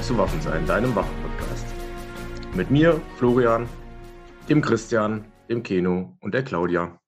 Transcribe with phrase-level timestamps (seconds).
[0.00, 1.66] Willkommen zu Waffensein, deinem Waffenpodcast.
[2.56, 3.68] Mit mir, Florian,
[4.48, 6.98] dem Christian, dem Keno und der Claudia.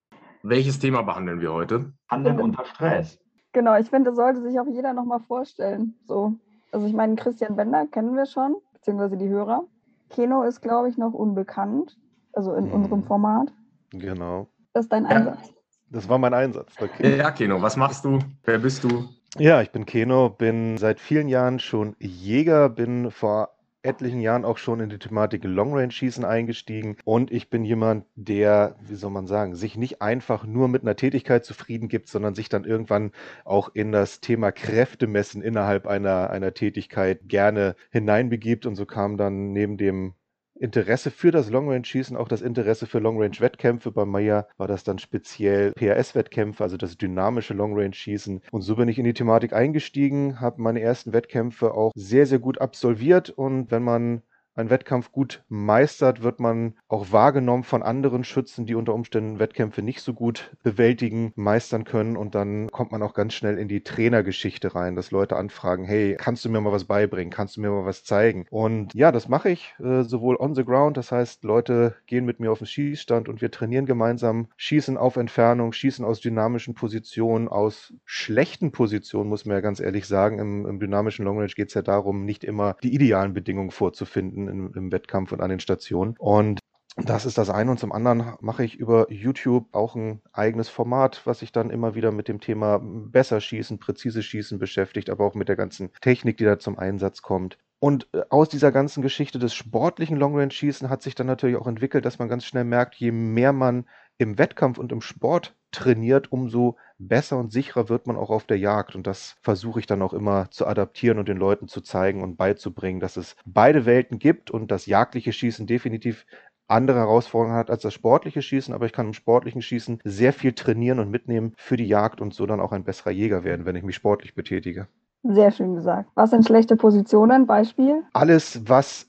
[0.43, 1.95] Welches Thema behandeln wir heute?
[2.11, 3.19] Handeln unter Stress.
[3.55, 5.95] Genau, ich finde, das sollte sich auch jeder nochmal vorstellen.
[6.07, 6.35] So.
[6.71, 9.63] Also ich meine, Christian Bender kennen wir schon, beziehungsweise die Hörer.
[10.11, 11.97] Keno ist, glaube ich, noch unbekannt,
[12.35, 12.73] also in Mhm.
[12.73, 13.55] unserem Format.
[13.93, 14.49] Genau.
[14.75, 15.11] Das ist dein Ja.
[15.13, 15.55] Einsatz.
[15.89, 16.75] Das war mein Einsatz.
[16.79, 17.17] Okay.
[17.17, 18.19] Ja, Keno, was machst du?
[18.45, 19.09] Wer bist du?
[19.39, 24.59] Ja, ich bin Keno, bin seit vielen Jahren schon Jäger, bin vor etlichen Jahren auch
[24.59, 29.11] schon in die Thematik Long Range Schießen eingestiegen und ich bin jemand, der, wie soll
[29.11, 33.11] man sagen, sich nicht einfach nur mit einer Tätigkeit zufrieden gibt, sondern sich dann irgendwann
[33.45, 39.53] auch in das Thema Kräftemessen innerhalb einer, einer Tätigkeit gerne hineinbegibt und so kam dann
[39.53, 40.15] neben dem
[40.55, 43.91] Interesse für das Long Range Schießen, auch das Interesse für Long Range Wettkämpfe.
[43.91, 48.43] Bei Meyer war das dann speziell PRS-Wettkämpfe, also das dynamische Long Range Schießen.
[48.51, 52.39] Und so bin ich in die Thematik eingestiegen, habe meine ersten Wettkämpfe auch sehr, sehr
[52.39, 53.31] gut absolviert.
[53.31, 54.23] Und wenn man
[54.55, 59.83] einen Wettkampf gut meistert, wird man auch wahrgenommen von anderen Schützen, die unter Umständen Wettkämpfe
[59.83, 62.17] nicht so gut bewältigen, meistern können.
[62.17, 66.17] Und dann kommt man auch ganz schnell in die Trainergeschichte rein, dass Leute anfragen, hey,
[66.19, 67.33] kannst du mir mal was beibringen?
[67.33, 68.47] Kannst du mir mal was zeigen?
[68.51, 72.41] Und ja, das mache ich äh, sowohl on the ground, das heißt, Leute gehen mit
[72.41, 77.49] mir auf den Schießstand und wir trainieren gemeinsam, schießen auf Entfernung, schießen aus dynamischen Positionen,
[77.49, 80.39] aus schlechten Positionen, muss man ja ganz ehrlich sagen.
[80.39, 84.42] Im, im dynamischen Long Range geht es ja darum, nicht immer die idealen Bedingungen vorzufinden
[84.49, 86.17] im, im Wettkampf und an den Stationen.
[86.19, 86.61] Und
[86.97, 91.23] das ist das eine und zum anderen mache ich über YouTube auch ein eigenes Format,
[91.25, 95.35] was sich dann immer wieder mit dem Thema besser schießen, präzise schießen beschäftigt, aber auch
[95.35, 97.57] mit der ganzen Technik, die da zum Einsatz kommt.
[97.79, 101.57] Und äh, aus dieser ganzen Geschichte des sportlichen Long Range Schießen hat sich dann natürlich
[101.57, 103.89] auch entwickelt, dass man ganz schnell merkt, je mehr man
[104.19, 108.59] im Wettkampf und im Sport trainiert, umso besser und sicherer wird man auch auf der
[108.59, 108.95] Jagd.
[108.95, 112.37] Und das versuche ich dann auch immer zu adaptieren und den Leuten zu zeigen und
[112.37, 116.27] beizubringen, dass es beide Welten gibt und das jagdliche Schießen definitiv
[116.69, 120.53] andere Herausforderungen hat als das sportliche Schießen, aber ich kann im sportlichen Schießen sehr viel
[120.55, 123.77] trainieren und mitnehmen für die Jagd und so dann auch ein besserer Jäger werden, wenn
[123.77, 124.89] ich mich sportlich betätige.
[125.25, 126.11] Sehr schön gesagt.
[126.17, 127.47] Was sind schlechte Positionen?
[127.47, 128.03] Beispiel?
[128.13, 129.07] Alles, was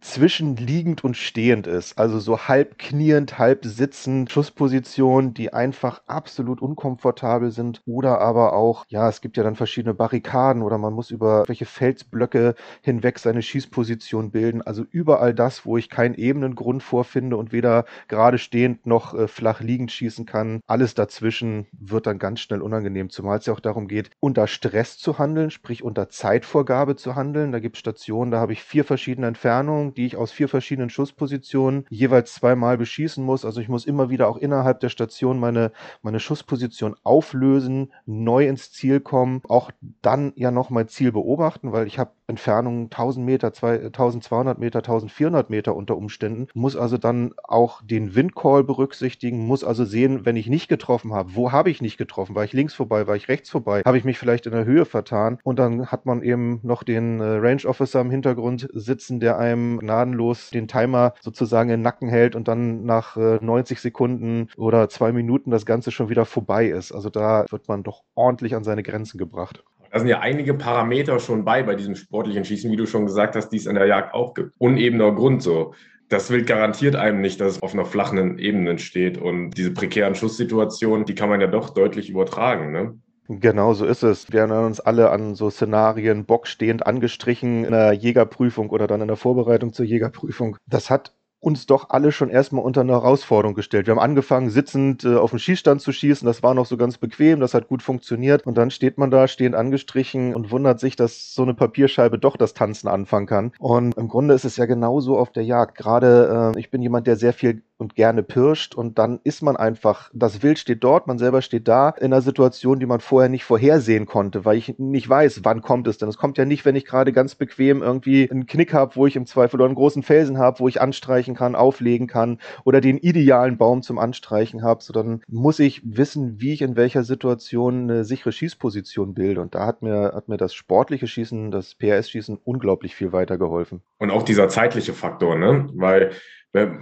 [0.00, 7.50] zwischenliegend und stehend ist, also so halb kniend, halb sitzend, Schusspositionen, die einfach absolut unkomfortabel
[7.50, 7.82] sind.
[7.84, 11.66] Oder aber auch, ja, es gibt ja dann verschiedene Barrikaden oder man muss über welche
[11.66, 17.50] Felsblöcke hinweg seine Schießposition bilden, also überall das, wo ich keinen ebenen Grund vorfinde und
[17.50, 22.62] weder gerade stehend noch äh, flach liegend schießen kann, alles dazwischen wird dann ganz schnell
[22.62, 27.14] unangenehm, zumal es ja auch darum geht, unter Stress zu handeln, sprich unter Zeitvorgabe zu
[27.14, 27.50] handeln.
[27.50, 30.90] Da gibt es Stationen, da habe ich vier verschiedene Entfernungen, die ich aus vier verschiedenen
[30.90, 33.46] Schusspositionen jeweils zweimal beschießen muss.
[33.46, 35.72] Also ich muss immer wieder auch innerhalb der Station meine,
[36.02, 39.70] meine Schussposition auflösen, neu ins Ziel kommen, auch
[40.02, 45.50] dann ja noch mein Ziel beobachten, weil ich habe Entfernungen 1000 Meter, 1200 Meter, 1400
[45.50, 50.48] Meter unter Umständen, muss also dann auch den Windcall berücksichtigen, muss also sehen, wenn ich
[50.48, 53.50] nicht getroffen habe, wo habe ich nicht getroffen, war ich links vorbei, war ich rechts
[53.50, 56.82] vorbei, habe ich mich vielleicht in der Höhe vertan und dann hat man eben noch
[56.82, 61.82] den äh, Range Officer im Hintergrund sitzen, der einem gnadenlos den Timer sozusagen in den
[61.82, 66.24] Nacken hält und dann nach äh, 90 Sekunden oder zwei Minuten das Ganze schon wieder
[66.24, 66.92] vorbei ist.
[66.92, 69.62] Also da wird man doch ordentlich an seine Grenzen gebracht.
[69.96, 73.34] Da sind ja einige Parameter schon bei bei diesem sportlichen Schießen, wie du schon gesagt
[73.34, 74.52] hast, die es in der Jagd auch gibt.
[74.58, 75.72] Unebener Grund so.
[76.10, 79.16] Das Wild garantiert einem nicht, dass es auf einer flachen Ebene steht.
[79.16, 82.72] Und diese prekären Schusssituationen, die kann man ja doch deutlich übertragen.
[82.72, 82.98] Ne?
[83.28, 84.30] Genau so ist es.
[84.30, 89.08] Wir erinnern uns alle an so Szenarien, bockstehend angestrichen in der Jägerprüfung oder dann in
[89.08, 90.58] der Vorbereitung zur Jägerprüfung.
[90.66, 91.14] Das hat
[91.46, 93.86] uns doch alle schon erstmal unter eine Herausforderung gestellt.
[93.86, 96.26] Wir haben angefangen, sitzend äh, auf den Schießstand zu schießen.
[96.26, 98.44] Das war noch so ganz bequem, das hat gut funktioniert.
[98.48, 102.36] Und dann steht man da, stehend angestrichen und wundert sich, dass so eine Papierscheibe doch
[102.36, 103.52] das Tanzen anfangen kann.
[103.60, 105.78] Und im Grunde ist es ja genauso auf der Jagd.
[105.78, 109.56] Gerade äh, ich bin jemand, der sehr viel und gerne pirscht und dann ist man
[109.56, 113.28] einfach, das Wild steht dort, man selber steht da in einer Situation, die man vorher
[113.28, 116.08] nicht vorhersehen konnte, weil ich nicht weiß, wann kommt es denn.
[116.08, 119.16] Es kommt ja nicht, wenn ich gerade ganz bequem irgendwie einen Knick habe, wo ich
[119.16, 122.98] im Zweifel oder einen großen Felsen habe, wo ich anstreichen kann, auflegen kann oder den
[122.98, 128.04] idealen Baum zum Anstreichen habe, sondern muss ich wissen, wie ich in welcher Situation eine
[128.04, 129.40] sichere Schießposition bilde.
[129.40, 133.82] Und da hat mir, hat mir das sportliche Schießen, das PRS-Schießen unglaublich viel weitergeholfen.
[133.98, 135.68] Und auch dieser zeitliche Faktor, ne?
[135.74, 136.12] Weil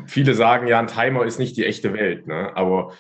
[0.06, 2.56] Viele sagen ja, ein Timer ist nicht die echte Welt, ne?
[2.56, 2.92] aber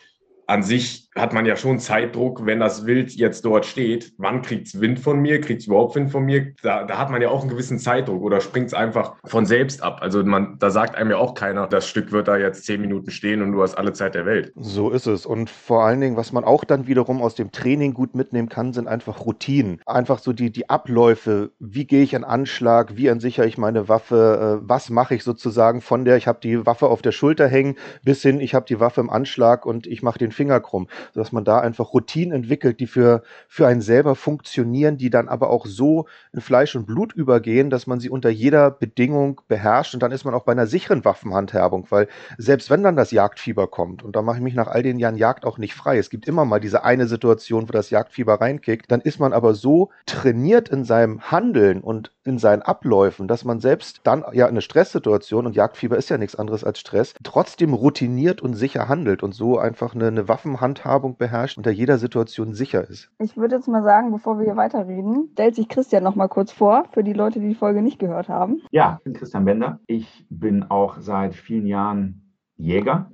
[0.46, 4.12] an sich hat man ja schon Zeitdruck, wenn das Wild jetzt dort steht.
[4.18, 5.40] Wann kriegt es Wind von mir?
[5.40, 6.52] Kriegt es überhaupt Wind von mir?
[6.62, 9.82] Da, da hat man ja auch einen gewissen Zeitdruck oder springt es einfach von selbst
[9.82, 9.98] ab.
[10.02, 13.10] Also man, da sagt einem ja auch keiner, das Stück wird da jetzt zehn Minuten
[13.10, 14.52] stehen und du hast alle Zeit der Welt.
[14.56, 15.24] So ist es.
[15.24, 18.72] Und vor allen Dingen, was man auch dann wiederum aus dem Training gut mitnehmen kann,
[18.72, 19.80] sind einfach Routinen.
[19.86, 21.52] Einfach so die, die Abläufe.
[21.60, 22.96] Wie gehe ich an Anschlag?
[22.96, 24.60] Wie ansichere ich meine Waffe?
[24.62, 27.76] Äh, was mache ich sozusagen von der, ich habe die Waffe auf der Schulter hängen,
[28.02, 30.88] bis hin, ich habe die Waffe im Anschlag und ich mache den Finger krumm.
[31.12, 35.50] Sodass man da einfach Routinen entwickelt, die für, für einen selber funktionieren, die dann aber
[35.50, 39.94] auch so in Fleisch und Blut übergehen, dass man sie unter jeder Bedingung beherrscht.
[39.94, 42.08] Und dann ist man auch bei einer sicheren Waffenhandhabung, weil
[42.38, 45.16] selbst wenn dann das Jagdfieber kommt, und da mache ich mich nach all den Jahren
[45.16, 48.90] Jagd auch nicht frei, es gibt immer mal diese eine Situation, wo das Jagdfieber reinkickt,
[48.90, 53.60] dann ist man aber so trainiert in seinem Handeln und in seinen Abläufen, dass man
[53.60, 58.40] selbst dann ja eine Stresssituation und Jagdfieber ist ja nichts anderes als Stress, trotzdem routiniert
[58.40, 63.10] und sicher handelt und so einfach eine, eine Waffenhandhabung beherrscht, unter jeder Situation sicher ist.
[63.18, 66.52] Ich würde jetzt mal sagen, bevor wir hier weiterreden, stellt sich Christian noch mal kurz
[66.52, 68.62] vor, für die Leute, die die Folge nicht gehört haben.
[68.70, 69.80] Ja, ich bin Christian Bender.
[69.86, 73.10] Ich bin auch seit vielen Jahren Jäger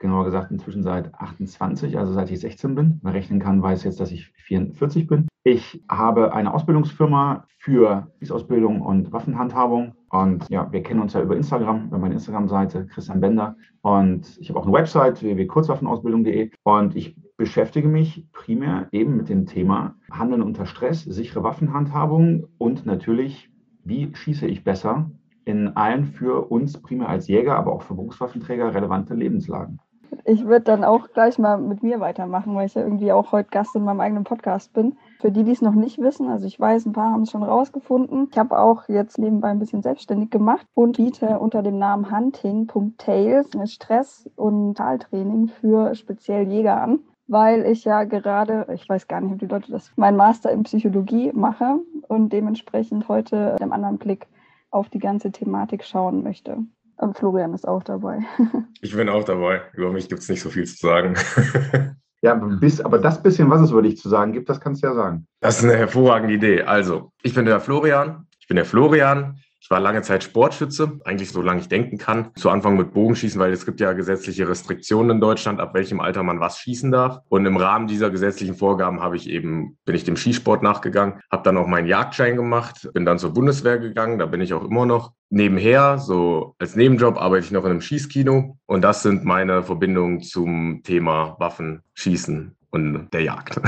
[0.00, 3.00] genauer gesagt inzwischen seit 28, also seit ich 16 bin.
[3.02, 5.28] Wer rechnen kann, weiß jetzt, dass ich 44 bin.
[5.44, 9.94] Ich habe eine Ausbildungsfirma für Ausbildung und Waffenhandhabung.
[10.10, 13.56] Und ja, wir kennen uns ja über Instagram, über meine Instagram-Seite, Christian Bender.
[13.80, 16.50] Und ich habe auch eine Website, www.kurzwaffenausbildung.de.
[16.64, 22.84] Und ich beschäftige mich primär eben mit dem Thema Handeln unter Stress, sichere Waffenhandhabung und
[22.84, 23.50] natürlich,
[23.84, 25.10] wie schieße ich besser
[25.46, 29.80] in allen für uns primär als Jäger, aber auch für Berufswaffenträger relevante Lebenslagen.
[30.24, 33.50] Ich würde dann auch gleich mal mit mir weitermachen, weil ich ja irgendwie auch heute
[33.50, 34.96] Gast in meinem eigenen Podcast bin.
[35.20, 37.42] Für die, die es noch nicht wissen, also ich weiß, ein paar haben es schon
[37.42, 38.28] rausgefunden.
[38.30, 43.54] Ich habe auch jetzt nebenbei ein bisschen selbstständig gemacht und biete unter dem Namen Hunting.tails
[43.54, 49.20] eine Stress- und Taltraining für speziell Jäger an weil ich ja gerade, ich weiß gar
[49.20, 51.78] nicht, ob die Leute das, mein Master in Psychologie mache
[52.08, 54.26] und dementsprechend heute mit einem anderen Blick
[54.72, 56.58] auf die ganze Thematik schauen möchte.
[57.00, 58.18] Und Florian ist auch dabei.
[58.82, 59.62] ich bin auch dabei.
[59.72, 61.14] Über mich gibt es nicht so viel zu sagen.
[62.22, 64.88] Ja, bis, aber das bisschen, was es über dich zu sagen gibt, das kannst du
[64.88, 65.26] ja sagen.
[65.40, 66.64] Das ist eine hervorragende Idee.
[66.64, 68.26] Also, ich bin der Florian.
[68.40, 69.38] Ich bin der Florian.
[69.62, 72.30] Ich war lange Zeit Sportschütze, eigentlich so lange ich denken kann.
[72.34, 76.22] Zu Anfang mit Bogenschießen, weil es gibt ja gesetzliche Restriktionen in Deutschland, ab welchem Alter
[76.22, 77.18] man was schießen darf.
[77.28, 81.42] Und im Rahmen dieser gesetzlichen Vorgaben habe ich eben, bin ich dem Skisport nachgegangen, habe
[81.42, 84.86] dann auch meinen Jagdschein gemacht, bin dann zur Bundeswehr gegangen, da bin ich auch immer
[84.86, 85.12] noch.
[85.28, 90.22] Nebenher, so als Nebenjob, arbeite ich noch in einem Schießkino und das sind meine Verbindungen
[90.22, 93.60] zum Thema Waffen, Schießen und der Jagd.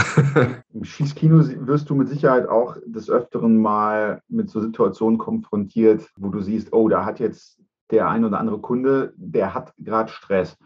[0.72, 6.28] Im Schießkino wirst du mit Sicherheit auch des Öfteren mal mit so Situationen konfrontiert, wo
[6.28, 7.60] du siehst, oh, da hat jetzt
[7.90, 10.56] der ein oder andere Kunde, der hat gerade Stress.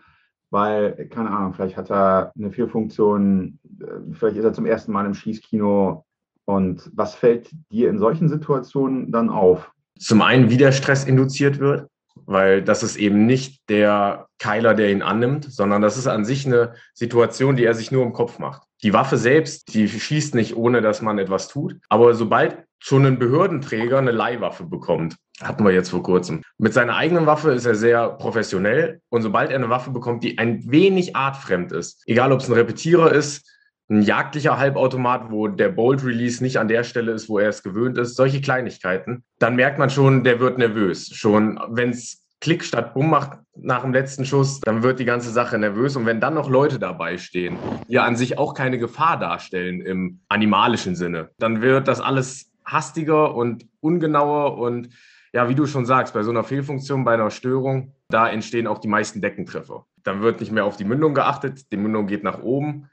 [0.50, 5.04] Weil, keine Ahnung, vielleicht hat er eine Fehlfunktion, äh, vielleicht ist er zum ersten Mal
[5.04, 6.04] im Schießkino.
[6.44, 9.72] Und was fällt dir in solchen Situationen dann auf?
[9.98, 11.88] Zum einen, wie der Stress induziert wird
[12.24, 16.46] weil das ist eben nicht der Keiler, der ihn annimmt, sondern das ist an sich
[16.46, 18.62] eine Situation, die er sich nur im Kopf macht.
[18.82, 21.76] Die Waffe selbst, die schießt nicht, ohne dass man etwas tut.
[21.88, 26.42] Aber sobald schon ein Behördenträger eine Leihwaffe bekommt, hatten wir jetzt vor kurzem.
[26.58, 30.38] Mit seiner eigenen Waffe ist er sehr professionell und sobald er eine Waffe bekommt, die
[30.38, 33.56] ein wenig artfremd ist, egal ob es ein Repetierer ist,
[33.88, 37.62] ein jagdlicher Halbautomat, wo der Bolt Release nicht an der Stelle ist, wo er es
[37.62, 41.14] gewöhnt ist, solche Kleinigkeiten, dann merkt man schon, der wird nervös.
[41.14, 45.31] Schon wenn es Klick statt Bumm macht nach dem letzten Schuss, dann wird die ganze
[45.31, 45.96] Sache nervös.
[45.96, 47.56] Und wenn dann noch Leute dabei stehen,
[47.88, 53.34] die an sich auch keine Gefahr darstellen im animalischen Sinne, dann wird das alles hastiger
[53.34, 54.90] und ungenauer und
[55.32, 58.78] ja, wie du schon sagst, bei so einer Fehlfunktion, bei einer Störung, da entstehen auch
[58.78, 59.86] die meisten Deckentreffer.
[60.02, 62.88] Dann wird nicht mehr auf die Mündung geachtet, die Mündung geht nach oben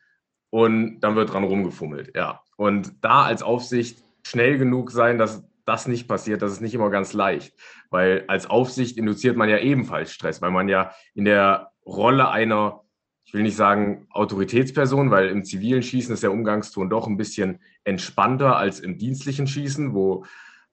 [0.54, 2.16] und dann wird dran rumgefummelt.
[2.16, 2.42] Ja.
[2.58, 6.92] Und da als Aufsicht schnell genug sein, dass das nicht passiert, das ist nicht immer
[6.92, 7.56] ganz leicht.
[7.90, 12.82] Weil als Aufsicht induziert man ja ebenfalls Stress, weil man ja in der Rolle einer,
[13.26, 17.60] ich will nicht sagen Autoritätsperson, weil im zivilen Schießen ist der Umgangston doch ein bisschen
[17.84, 20.24] entspannter als im dienstlichen Schießen, wo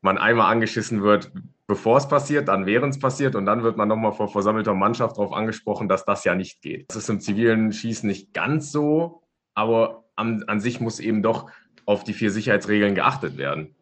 [0.02, 1.32] man einmal angeschissen wird,
[1.66, 5.16] bevor es passiert, dann während es passiert und dann wird man nochmal vor versammelter Mannschaft
[5.16, 6.84] darauf angesprochen, dass das ja nicht geht.
[6.90, 9.22] Das ist im zivilen Schießen nicht ganz so,
[9.54, 11.50] aber an, an sich muss eben doch
[11.86, 13.74] auf die vier Sicherheitsregeln geachtet werden.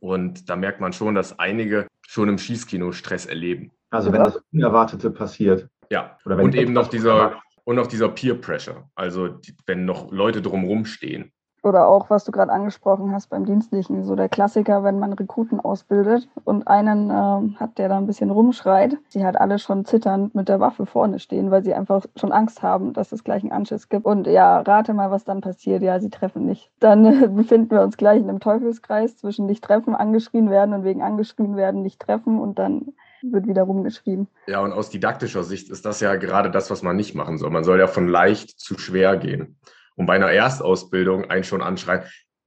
[0.00, 3.70] Und da merkt man schon, dass einige schon im Schießkino Stress erleben.
[3.90, 5.68] Also wenn das Unerwartete passiert.
[5.90, 8.90] Ja, und eben noch dieser, und noch dieser Peer Pressure.
[8.94, 11.32] Also die, wenn noch Leute drumherum stehen.
[11.64, 15.60] Oder auch, was du gerade angesprochen hast beim Dienstlichen, so der Klassiker, wenn man Rekruten
[15.60, 20.34] ausbildet und einen äh, hat, der da ein bisschen rumschreit, sie halt alle schon zitternd
[20.34, 23.52] mit der Waffe vorne stehen, weil sie einfach schon Angst haben, dass es gleich einen
[23.52, 24.04] Anschiss gibt.
[24.04, 25.82] Und ja, rate mal, was dann passiert.
[25.82, 26.70] Ja, sie treffen nicht.
[26.80, 30.84] Dann äh, befinden wir uns gleich in einem Teufelskreis zwischen nicht treffen, angeschrien werden und
[30.84, 32.92] wegen angeschrien werden nicht treffen und dann
[33.22, 34.28] wird wieder rumgeschrieben.
[34.48, 37.48] Ja, und aus didaktischer Sicht ist das ja gerade das, was man nicht machen soll.
[37.48, 39.56] Man soll ja von leicht zu schwer gehen
[39.96, 42.02] und bei einer Erstausbildung einen schon anschreien.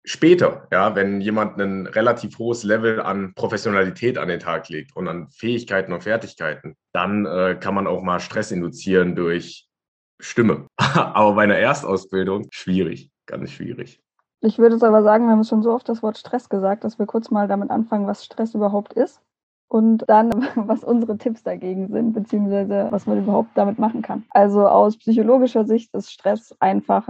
[0.06, 5.08] Später, ja, wenn jemand ein relativ hohes Level an Professionalität an den Tag legt und
[5.10, 9.68] an Fähigkeiten und Fertigkeiten, dann äh, kann man auch mal Stress induzieren durch
[10.22, 10.68] Stimme.
[10.78, 14.00] aber bei einer Erstausbildung schwierig, ganz schwierig.
[14.40, 17.00] Ich würde es aber sagen, wir haben schon so oft das Wort Stress gesagt, dass
[17.00, 19.22] wir kurz mal damit anfangen, was Stress überhaupt ist
[19.68, 24.24] und dann, was unsere Tipps dagegen sind, beziehungsweise was man überhaupt damit machen kann.
[24.30, 27.10] Also aus psychologischer Sicht ist Stress einfach,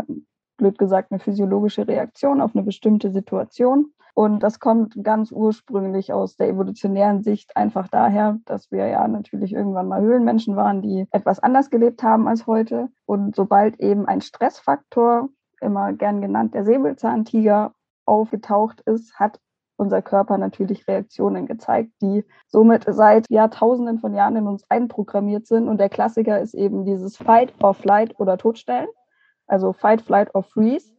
[0.58, 3.94] blöd gesagt, eine physiologische Reaktion auf eine bestimmte Situation.
[4.16, 9.54] Und das kommt ganz ursprünglich aus der evolutionären Sicht einfach daher, dass wir ja natürlich
[9.54, 12.90] irgendwann mal Höhlenmenschen waren, die etwas anders gelebt haben als heute.
[13.06, 15.30] Und sobald eben ein Stressfaktor,
[15.62, 17.74] immer gern genannt der Säbelzahntiger,
[18.08, 19.40] aufgetaucht ist, hat
[19.78, 25.68] unser Körper natürlich Reaktionen gezeigt, die somit seit Jahrtausenden von Jahren in uns einprogrammiert sind.
[25.68, 28.90] Und der Klassiker ist eben dieses Fight or Flight oder Todstellen,
[29.46, 30.92] also Fight, Flight or Freeze.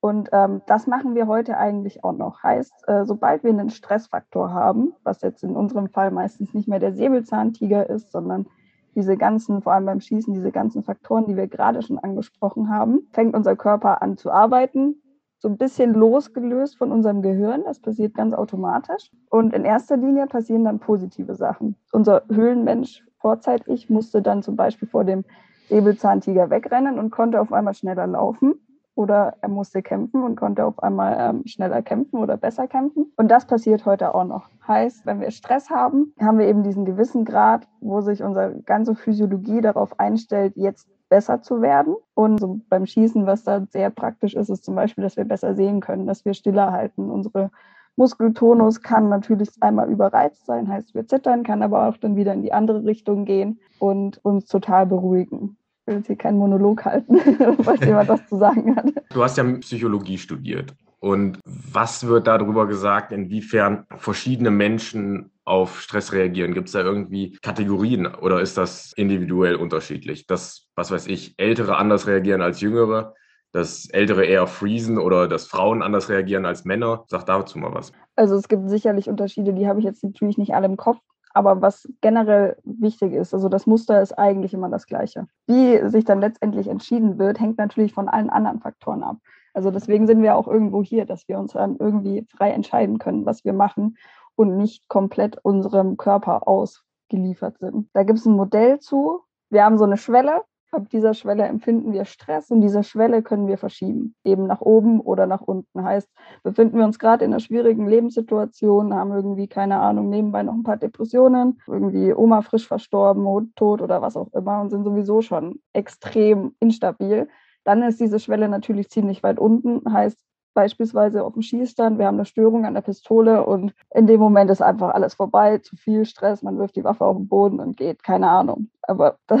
[0.00, 2.42] Und ähm, das machen wir heute eigentlich auch noch.
[2.42, 6.78] Heißt, äh, sobald wir einen Stressfaktor haben, was jetzt in unserem Fall meistens nicht mehr
[6.78, 8.46] der Säbelzahntiger ist, sondern
[8.94, 13.08] diese ganzen, vor allem beim Schießen, diese ganzen Faktoren, die wir gerade schon angesprochen haben,
[13.12, 15.02] fängt unser Körper an zu arbeiten,
[15.38, 17.62] so ein bisschen losgelöst von unserem Gehirn.
[17.64, 19.10] Das passiert ganz automatisch.
[19.30, 21.76] Und in erster Linie passieren dann positive Sachen.
[21.92, 25.24] Unser Höhlenmensch vorzeitig musste dann zum Beispiel vor dem
[25.68, 28.54] Säbelzahntiger wegrennen und konnte auf einmal schneller laufen.
[28.94, 33.12] Oder er musste kämpfen und konnte auf einmal ähm, schneller kämpfen oder besser kämpfen.
[33.16, 34.48] Und das passiert heute auch noch.
[34.66, 38.96] Heißt, wenn wir Stress haben, haben wir eben diesen gewissen Grad, wo sich unsere ganze
[38.96, 41.96] Physiologie darauf einstellt, jetzt besser zu werden.
[42.14, 45.54] Und so beim Schießen, was da sehr praktisch ist, ist zum Beispiel, dass wir besser
[45.54, 47.10] sehen können, dass wir stiller halten.
[47.10, 47.50] Unsere
[47.96, 52.42] Muskeltonus kann natürlich einmal überreizt sein, heißt wir zittern, kann aber auch dann wieder in
[52.42, 55.56] die andere Richtung gehen und uns total beruhigen.
[55.80, 57.18] Ich will jetzt hier keinen Monolog halten,
[57.62, 58.92] falls jemand was zu sagen hat.
[59.10, 60.74] Du hast ja Psychologie studiert.
[61.00, 66.54] Und was wird darüber gesagt, inwiefern verschiedene Menschen auf Stress reagieren?
[66.54, 70.26] Gibt es da irgendwie Kategorien oder ist das individuell unterschiedlich?
[70.26, 73.14] Dass, was weiß ich, Ältere anders reagieren als Jüngere,
[73.52, 77.04] dass Ältere eher freezen oder dass Frauen anders reagieren als Männer?
[77.06, 77.92] Sag dazu mal was.
[78.16, 80.98] Also es gibt sicherlich Unterschiede, die habe ich jetzt natürlich nicht alle im Kopf.
[81.32, 85.28] Aber was generell wichtig ist, also das Muster ist eigentlich immer das gleiche.
[85.46, 89.18] Wie sich dann letztendlich entschieden wird, hängt natürlich von allen anderen Faktoren ab.
[89.58, 93.26] Also deswegen sind wir auch irgendwo hier, dass wir uns dann irgendwie frei entscheiden können,
[93.26, 93.96] was wir machen
[94.36, 97.88] und nicht komplett unserem Körper ausgeliefert sind.
[97.92, 99.22] Da gibt es ein Modell zu.
[99.50, 100.42] Wir haben so eine Schwelle.
[100.70, 105.00] Ab dieser Schwelle empfinden wir Stress und diese Schwelle können wir verschieben, eben nach oben
[105.00, 105.82] oder nach unten.
[105.82, 106.08] Heißt,
[106.44, 110.62] befinden wir uns gerade in einer schwierigen Lebenssituation, haben irgendwie, keine Ahnung, nebenbei noch ein
[110.62, 115.58] paar Depressionen, irgendwie Oma frisch verstorben, tot oder was auch immer und sind sowieso schon
[115.72, 117.28] extrem instabil,
[117.64, 119.92] dann ist diese Schwelle natürlich ziemlich weit unten.
[119.92, 120.18] Heißt,
[120.58, 124.50] beispielsweise auf dem Schießstand, wir haben eine Störung an der Pistole und in dem Moment
[124.50, 127.76] ist einfach alles vorbei, zu viel Stress, man wirft die Waffe auf den Boden und
[127.76, 128.68] geht, keine Ahnung.
[128.82, 129.40] Aber das,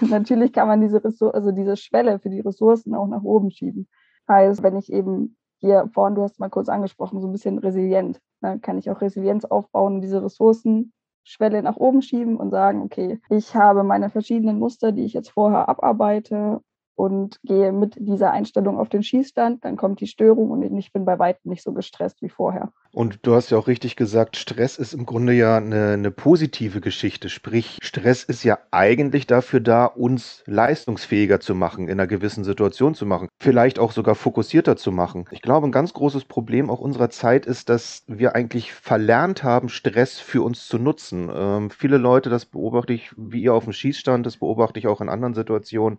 [0.00, 3.88] natürlich kann man diese, Ressour also diese Schwelle für die Ressourcen auch nach oben schieben.
[4.28, 8.20] Heißt, wenn ich eben hier vorhin, du hast mal kurz angesprochen, so ein bisschen resilient,
[8.40, 12.82] dann ne, kann ich auch Resilienz aufbauen und diese Ressourcenschwelle nach oben schieben und sagen,
[12.82, 16.60] okay, ich habe meine verschiedenen Muster, die ich jetzt vorher abarbeite
[16.94, 21.04] und gehe mit dieser Einstellung auf den Schießstand, dann kommt die Störung und ich bin
[21.04, 22.72] bei weitem nicht so gestresst wie vorher.
[22.94, 26.82] Und du hast ja auch richtig gesagt, Stress ist im Grunde ja eine, eine, positive
[26.82, 27.30] Geschichte.
[27.30, 32.94] Sprich, Stress ist ja eigentlich dafür da, uns leistungsfähiger zu machen, in einer gewissen Situation
[32.94, 35.24] zu machen, vielleicht auch sogar fokussierter zu machen.
[35.30, 39.70] Ich glaube, ein ganz großes Problem auch unserer Zeit ist, dass wir eigentlich verlernt haben,
[39.70, 41.30] Stress für uns zu nutzen.
[41.34, 45.00] Ähm, viele Leute, das beobachte ich, wie ihr auf dem Schießstand, das beobachte ich auch
[45.00, 45.98] in anderen Situationen,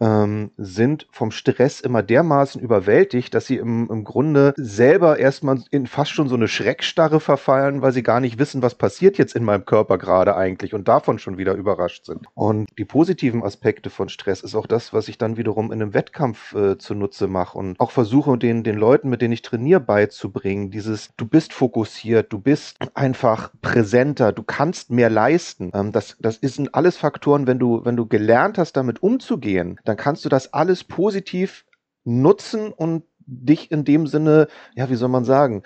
[0.00, 5.86] ähm, sind vom Stress immer dermaßen überwältigt, dass sie im, im Grunde selber erstmal in
[5.86, 9.44] fast schon so eine Schreckstarre verfallen, weil sie gar nicht wissen, was passiert jetzt in
[9.44, 12.26] meinem Körper gerade eigentlich und davon schon wieder überrascht sind.
[12.34, 15.94] Und die positiven Aspekte von Stress ist auch das, was ich dann wiederum in einem
[15.94, 20.70] Wettkampf äh, zunutze mache und auch versuche, den, den Leuten, mit denen ich trainiere, beizubringen.
[20.70, 25.70] Dieses, du bist fokussiert, du bist einfach präsenter, du kannst mehr leisten.
[25.74, 29.96] Ähm, das, das sind alles Faktoren, wenn du, wenn du gelernt hast, damit umzugehen, dann
[29.96, 31.64] kannst du das alles positiv
[32.04, 35.62] nutzen und dich in dem Sinne, ja, wie soll man sagen,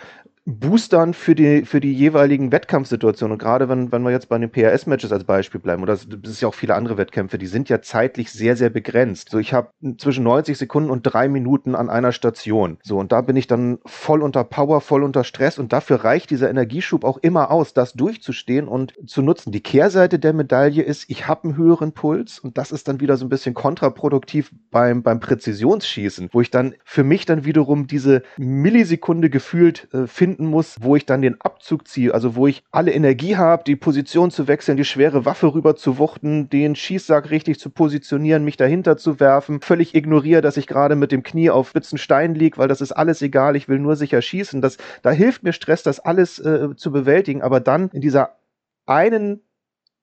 [0.46, 3.32] boostern für die, für die jeweiligen Wettkampfsituationen.
[3.32, 6.42] Und gerade wenn, wenn wir jetzt bei den PRS-Matches als Beispiel bleiben, oder es ist
[6.42, 9.30] ja auch viele andere Wettkämpfe, die sind ja zeitlich sehr, sehr begrenzt.
[9.30, 12.76] So, ich habe zwischen 90 Sekunden und drei Minuten an einer Station.
[12.82, 16.28] So, und da bin ich dann voll unter Power, voll unter Stress und dafür reicht
[16.28, 19.50] dieser Energieschub auch immer aus, das durchzustehen und zu nutzen.
[19.50, 23.16] Die Kehrseite der Medaille ist, ich habe einen höheren Puls und das ist dann wieder
[23.16, 28.22] so ein bisschen kontraproduktiv beim, beim Präzisionsschießen, wo ich dann für mich dann wiederum diese
[28.36, 32.64] Millisekunde gefühlt äh, finde, finden muss, wo ich dann den Abzug ziehe, also wo ich
[32.72, 37.30] alle Energie habe, die Position zu wechseln, die schwere Waffe rüber zu wuchten, den Schießsack
[37.30, 41.50] richtig zu positionieren, mich dahinter zu werfen, völlig ignoriere, dass ich gerade mit dem Knie
[41.50, 44.60] auf spitzen Stein liege, weil das ist alles egal, ich will nur sicher schießen.
[44.60, 48.36] Das, da hilft mir Stress, das alles äh, zu bewältigen, aber dann in dieser
[48.86, 49.40] einen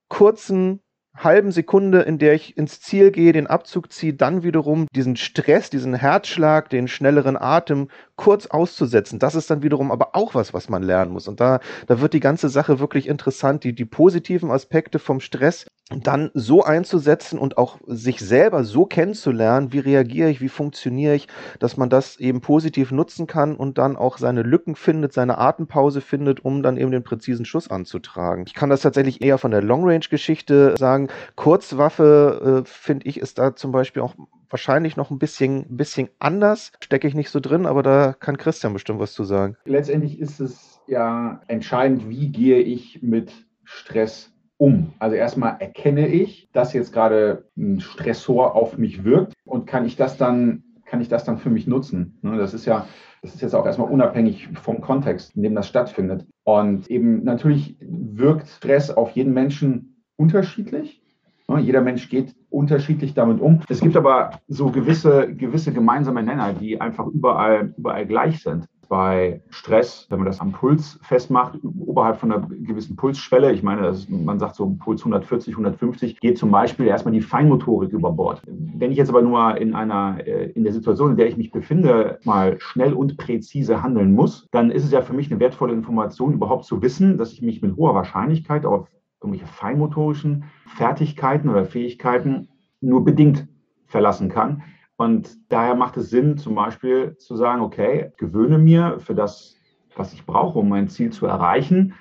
[0.07, 0.79] kurzen
[1.15, 5.69] halben Sekunde, in der ich ins Ziel gehe, den Abzug ziehe, dann wiederum diesen Stress,
[5.69, 9.19] diesen Herzschlag, den schnelleren Atem kurz auszusetzen.
[9.19, 11.27] Das ist dann wiederum aber auch was, was man lernen muss.
[11.27, 15.65] Und da, da wird die ganze Sache wirklich interessant, die, die positiven Aspekte vom Stress
[15.99, 21.27] dann so einzusetzen und auch sich selber so kennenzulernen, wie reagiere ich, wie funktioniere ich,
[21.59, 26.01] dass man das eben positiv nutzen kann und dann auch seine Lücken findet, seine Atempause
[26.01, 28.45] findet, um dann eben den präzisen Schuss anzutragen.
[28.47, 31.09] Ich kann das tatsächlich eher von der Long-Range-Geschichte sagen.
[31.35, 34.15] Kurzwaffe, äh, finde ich, ist da zum Beispiel auch
[34.49, 36.71] wahrscheinlich noch ein bisschen, bisschen anders.
[36.81, 39.55] Stecke ich nicht so drin, aber da kann Christian bestimmt was zu sagen.
[39.65, 43.31] Letztendlich ist es ja entscheidend, wie gehe ich mit
[43.63, 44.30] Stress
[44.61, 44.93] um.
[44.99, 49.95] Also erstmal erkenne ich, dass jetzt gerade ein Stressor auf mich wirkt und kann ich
[49.95, 52.19] das dann, kann ich das dann für mich nutzen.
[52.21, 52.85] Ne, das ist ja,
[53.23, 56.27] das ist jetzt auch erstmal unabhängig vom Kontext, in dem das stattfindet.
[56.43, 61.01] Und eben natürlich wirkt Stress auf jeden Menschen unterschiedlich.
[61.47, 63.61] Ne, jeder Mensch geht unterschiedlich damit um.
[63.67, 68.67] Es gibt aber so gewisse, gewisse gemeinsame Nenner, die einfach überall, überall gleich sind.
[68.91, 73.87] Bei Stress, wenn man das am Puls festmacht, oberhalb von einer gewissen Pulsschwelle, ich meine,
[73.87, 78.41] ist, man sagt so Puls 140, 150, geht zum Beispiel erstmal die Feinmotorik über Bord.
[78.45, 81.51] Wenn ich jetzt aber nur in einer, äh, in der Situation, in der ich mich
[81.51, 85.71] befinde, mal schnell und präzise handeln muss, dann ist es ja für mich eine wertvolle
[85.71, 88.89] Information, überhaupt zu wissen, dass ich mich mit hoher Wahrscheinlichkeit auf
[89.23, 92.49] irgendwelche feinmotorischen Fertigkeiten oder Fähigkeiten
[92.81, 93.47] nur bedingt
[93.85, 94.63] verlassen kann.
[95.01, 99.57] Und daher macht es Sinn, zum Beispiel zu sagen, okay, gewöhne mir für das,
[99.95, 101.95] was ich brauche, um mein Ziel zu erreichen,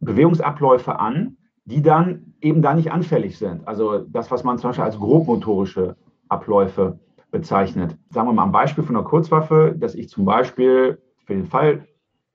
[0.00, 3.68] Bewegungsabläufe an, die dann eben da nicht anfällig sind.
[3.68, 5.96] Also das, was man zum Beispiel als grobmotorische
[6.30, 6.98] Abläufe
[7.30, 7.98] bezeichnet.
[8.08, 11.86] Sagen wir mal am Beispiel von einer Kurzwaffe, dass ich zum Beispiel für den Fall,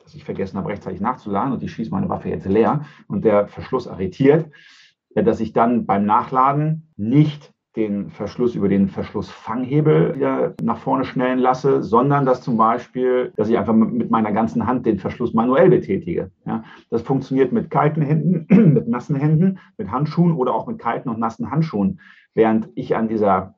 [0.03, 3.47] dass ich vergessen habe, rechtzeitig nachzuladen und ich schieße meine Waffe jetzt leer und der
[3.47, 4.51] Verschluss arretiert,
[5.15, 11.37] dass ich dann beim Nachladen nicht den Verschluss über den Verschlussfanghebel wieder nach vorne schnellen
[11.37, 15.69] lasse, sondern dass zum Beispiel, dass ich einfach mit meiner ganzen Hand den Verschluss manuell
[15.69, 16.31] betätige.
[16.45, 21.09] Ja, das funktioniert mit kalten Händen, mit nassen Händen, mit Handschuhen oder auch mit kalten
[21.09, 21.99] und nassen Handschuhen.
[22.33, 23.55] Während ich an dieser,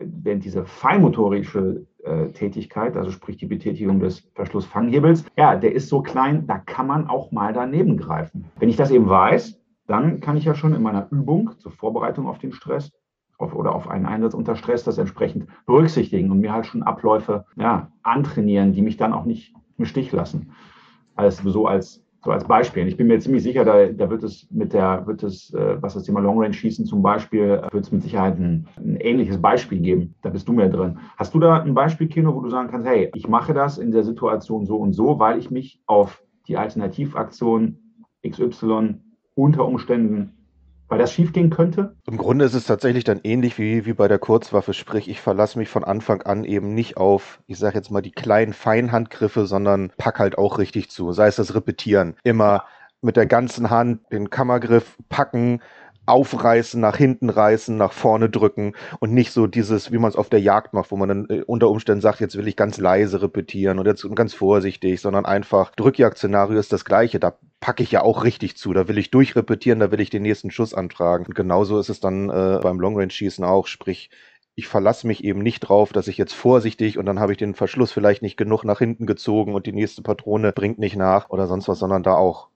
[0.00, 6.00] während diese feinmotorische äh, Tätigkeit, also sprich die Betätigung des Verschlussfanghebels, ja, der ist so
[6.00, 8.44] klein, da kann man auch mal daneben greifen.
[8.60, 12.28] Wenn ich das eben weiß, dann kann ich ja schon in meiner Übung zur Vorbereitung
[12.28, 12.92] auf den Stress
[13.38, 17.46] auf, oder auf einen Einsatz unter Stress das entsprechend berücksichtigen und mir halt schon Abläufe
[17.56, 20.52] ja, antrainieren, die mich dann auch nicht im Stich lassen.
[21.14, 22.86] Also so als, so als Beispiel.
[22.88, 25.94] ich bin mir ziemlich sicher, da, da wird es mit der, wird es, äh, was
[25.94, 29.80] das Thema Long Range Schießen zum Beispiel, wird es mit Sicherheit ein, ein, ähnliches Beispiel
[29.80, 30.14] geben.
[30.22, 30.98] Da bist du mehr drin.
[31.16, 33.92] Hast du da ein Beispiel, Kino, wo du sagen kannst, hey, ich mache das in
[33.92, 37.78] der Situation so und so, weil ich mich auf die Alternativaktion
[38.28, 39.00] XY
[39.34, 40.37] unter Umständen
[40.88, 41.94] weil das schiefgehen könnte?
[42.06, 45.58] Im Grunde ist es tatsächlich dann ähnlich wie, wie bei der Kurzwaffe, sprich, ich verlasse
[45.58, 49.92] mich von Anfang an eben nicht auf, ich sage jetzt mal, die kleinen Feinhandgriffe, sondern
[49.96, 51.12] pack halt auch richtig zu.
[51.12, 52.16] Sei es das Repetieren.
[52.24, 52.64] Immer
[53.00, 55.60] mit der ganzen Hand den Kammergriff packen,
[56.08, 60.30] aufreißen, nach hinten reißen, nach vorne drücken und nicht so dieses, wie man es auf
[60.30, 63.20] der Jagd macht, wo man dann äh, unter Umständen sagt, jetzt will ich ganz leise
[63.20, 67.20] repetieren und jetzt ganz vorsichtig, sondern einfach Drückjagd-Szenario ist das gleiche.
[67.20, 68.72] Da packe ich ja auch richtig zu.
[68.72, 71.26] Da will ich durchrepetieren, da will ich den nächsten Schuss antragen.
[71.26, 74.10] Und genauso ist es dann äh, beim Long-Range-Schießen auch, sprich,
[74.54, 77.54] ich verlasse mich eben nicht drauf, dass ich jetzt vorsichtig und dann habe ich den
[77.54, 81.46] Verschluss vielleicht nicht genug nach hinten gezogen und die nächste Patrone bringt nicht nach oder
[81.46, 82.48] sonst was, sondern da auch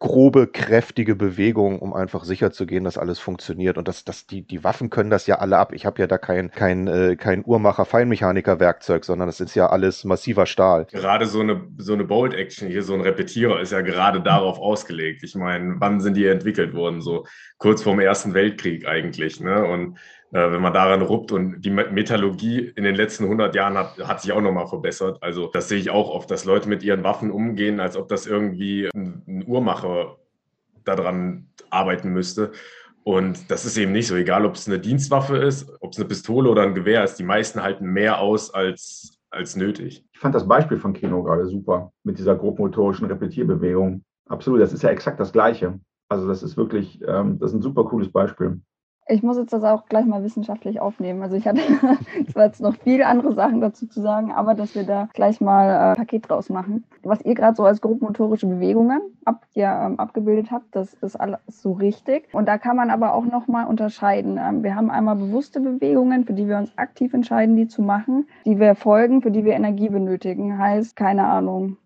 [0.00, 3.78] grobe, kräftige Bewegung, um einfach sicher zu gehen, dass alles funktioniert.
[3.78, 5.72] Und das, das, die, die Waffen können das ja alle ab.
[5.72, 9.66] Ich habe ja da kein, kein, äh, kein Uhrmacher, Feinmechaniker Werkzeug, sondern das ist ja
[9.66, 10.86] alles massiver Stahl.
[10.92, 15.24] Gerade so eine, so eine Bolt-Action hier, so ein Repetierer ist ja gerade darauf ausgelegt.
[15.24, 17.00] Ich meine, wann sind die entwickelt worden?
[17.00, 17.26] So
[17.58, 19.40] kurz vorm Ersten Weltkrieg eigentlich.
[19.40, 19.64] Ne?
[19.64, 19.98] Und
[20.30, 24.32] wenn man daran ruppt und die Metallurgie in den letzten 100 Jahren hat, hat sich
[24.32, 25.22] auch nochmal verbessert.
[25.22, 28.26] Also das sehe ich auch oft, dass Leute mit ihren Waffen umgehen, als ob das
[28.26, 30.16] irgendwie ein, ein Uhrmacher
[30.84, 32.52] daran arbeiten müsste.
[33.04, 36.06] Und das ist eben nicht so, egal ob es eine Dienstwaffe ist, ob es eine
[36.06, 40.04] Pistole oder ein Gewehr ist, die meisten halten mehr aus als, als nötig.
[40.12, 44.04] Ich fand das Beispiel von Kino gerade super mit dieser grobmotorischen Repetierbewegung.
[44.28, 45.80] Absolut, das ist ja exakt das Gleiche.
[46.10, 48.60] Also das ist wirklich, ähm, das ist ein super cooles Beispiel.
[49.10, 51.22] Ich muss jetzt das auch gleich mal wissenschaftlich aufnehmen.
[51.22, 51.60] Also ich hatte
[52.32, 55.70] zwar jetzt noch viele andere Sachen dazu zu sagen, aber dass wir da gleich mal
[55.70, 56.84] ein äh, Paket draus machen.
[57.02, 61.40] Was ihr gerade so als grobmotorische Bewegungen ab, ja, ähm, abgebildet habt, das ist alles
[61.46, 62.28] so richtig.
[62.32, 64.38] Und da kann man aber auch nochmal unterscheiden.
[64.38, 68.28] Ähm, wir haben einmal bewusste Bewegungen, für die wir uns aktiv entscheiden, die zu machen,
[68.44, 70.58] die wir folgen, für die wir Energie benötigen.
[70.58, 71.78] Heißt, keine Ahnung,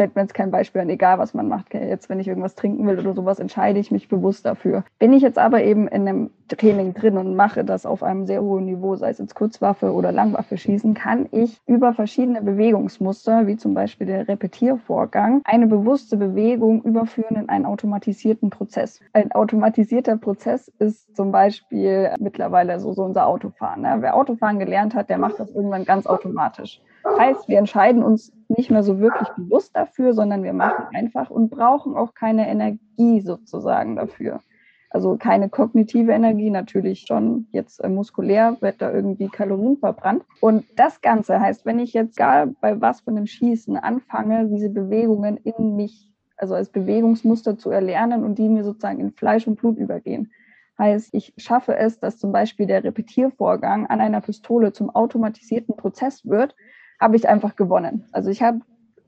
[0.00, 1.74] fällt mir jetzt kein Beispiel an, egal was man macht.
[1.74, 4.82] Jetzt, wenn ich irgendwas trinken will oder sowas, entscheide ich mich bewusst dafür.
[4.98, 8.42] Bin ich jetzt aber eben in einem Training drin und mache das auf einem sehr
[8.42, 13.56] hohen Niveau, sei es jetzt Kurzwaffe oder Langwaffe schießen, kann ich über verschiedene Bewegungsmuster, wie
[13.56, 19.00] zum Beispiel der Repetiervorgang, eine bewusste Bewegung überführen in einen automatisierten Prozess.
[19.12, 23.82] Ein automatisierter Prozess ist zum Beispiel mittlerweile so, so unser Autofahren.
[23.82, 23.96] Ne?
[24.00, 26.80] Wer Autofahren gelernt hat, der macht das irgendwann ganz automatisch.
[27.18, 31.50] Heißt, wir entscheiden uns nicht mehr so wirklich bewusst dafür, sondern wir machen einfach und
[31.50, 34.40] brauchen auch keine Energie sozusagen dafür.
[34.92, 40.24] Also keine kognitive Energie, natürlich schon jetzt äh, muskulär wird da irgendwie Kalorien verbrannt.
[40.40, 44.68] Und das Ganze heißt, wenn ich jetzt gar bei was von dem Schießen anfange, diese
[44.68, 49.60] Bewegungen in mich, also als Bewegungsmuster zu erlernen und die mir sozusagen in Fleisch und
[49.60, 50.32] Blut übergehen.
[50.76, 56.26] Heißt, ich schaffe es, dass zum Beispiel der Repetiervorgang an einer Pistole zum automatisierten Prozess
[56.26, 56.56] wird,
[56.98, 58.06] habe ich einfach gewonnen.
[58.12, 58.60] Also ich habe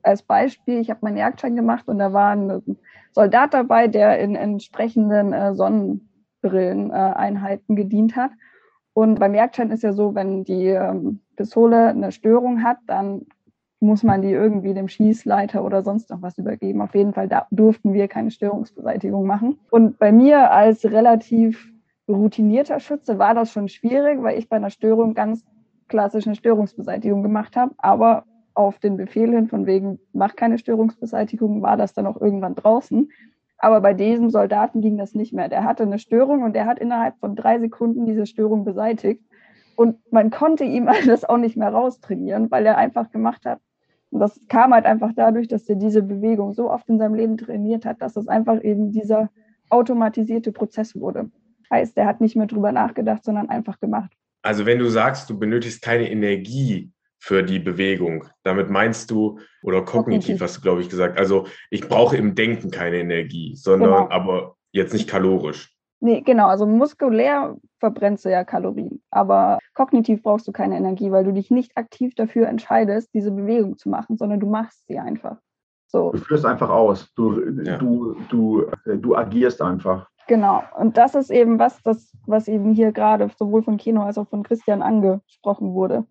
[0.03, 2.77] als Beispiel, ich habe meinen Jagdschein gemacht und da war ein
[3.11, 8.31] Soldat dabei, der in entsprechenden äh, Sonnenbrilleneinheiten gedient hat.
[8.93, 13.25] Und beim Jagdschein ist ja so, wenn die ähm, Pistole eine Störung hat, dann
[13.79, 16.81] muss man die irgendwie dem Schießleiter oder sonst noch was übergeben.
[16.81, 19.59] Auf jeden Fall da durften wir keine Störungsbeseitigung machen.
[19.69, 21.69] Und bei mir als relativ
[22.07, 25.43] routinierter Schütze war das schon schwierig, weil ich bei einer Störung ganz
[25.89, 27.73] klassische Störungsbeseitigung gemacht habe.
[27.77, 28.23] Aber
[28.55, 33.11] auf den Befehl hin, von wegen, mach keine Störungsbeseitigung, war das dann auch irgendwann draußen.
[33.57, 35.47] Aber bei diesem Soldaten ging das nicht mehr.
[35.49, 39.23] Der hatte eine Störung und der hat innerhalb von drei Sekunden diese Störung beseitigt.
[39.75, 43.59] Und man konnte ihm das auch nicht mehr raustrainieren, weil er einfach gemacht hat.
[44.11, 47.37] Und das kam halt einfach dadurch, dass er diese Bewegung so oft in seinem Leben
[47.37, 49.31] trainiert hat, dass es einfach eben dieser
[49.69, 51.31] automatisierte Prozess wurde.
[51.71, 54.11] Heißt, er hat nicht mehr drüber nachgedacht, sondern einfach gemacht.
[54.43, 56.91] Also wenn du sagst, du benötigst keine Energie
[57.23, 61.87] für die Bewegung, damit meinst du, oder kognitiv hast du, glaube ich, gesagt, also ich
[61.87, 64.09] brauche im Denken keine Energie, sondern genau.
[64.09, 65.73] aber jetzt nicht kalorisch.
[66.01, 71.23] Nee, genau, also muskulär verbrennst du ja Kalorien, aber kognitiv brauchst du keine Energie, weil
[71.23, 75.37] du dich nicht aktiv dafür entscheidest, diese Bewegung zu machen, sondern du machst sie einfach.
[75.87, 76.11] So.
[76.11, 77.77] Du führst einfach aus, du, ja.
[77.77, 80.09] du, du, du agierst einfach.
[80.27, 80.61] Genau.
[80.77, 84.27] Und das ist eben was, das, was eben hier gerade sowohl von Kino als auch
[84.27, 86.05] von Christian angesprochen wurde.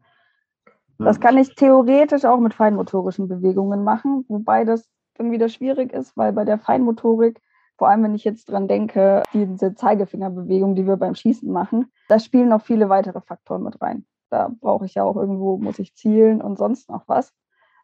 [1.04, 6.16] Das kann ich theoretisch auch mit feinmotorischen Bewegungen machen, wobei das dann wieder schwierig ist,
[6.16, 7.40] weil bei der Feinmotorik,
[7.76, 12.18] vor allem wenn ich jetzt dran denke, diese Zeigefingerbewegung, die wir beim Schießen machen, da
[12.18, 14.06] spielen noch viele weitere Faktoren mit rein.
[14.30, 17.32] Da brauche ich ja auch irgendwo, muss ich zielen und sonst noch was.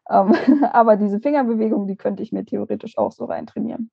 [0.09, 0.33] Ähm,
[0.71, 3.91] aber diese Fingerbewegung, die könnte ich mir theoretisch auch so rein trainieren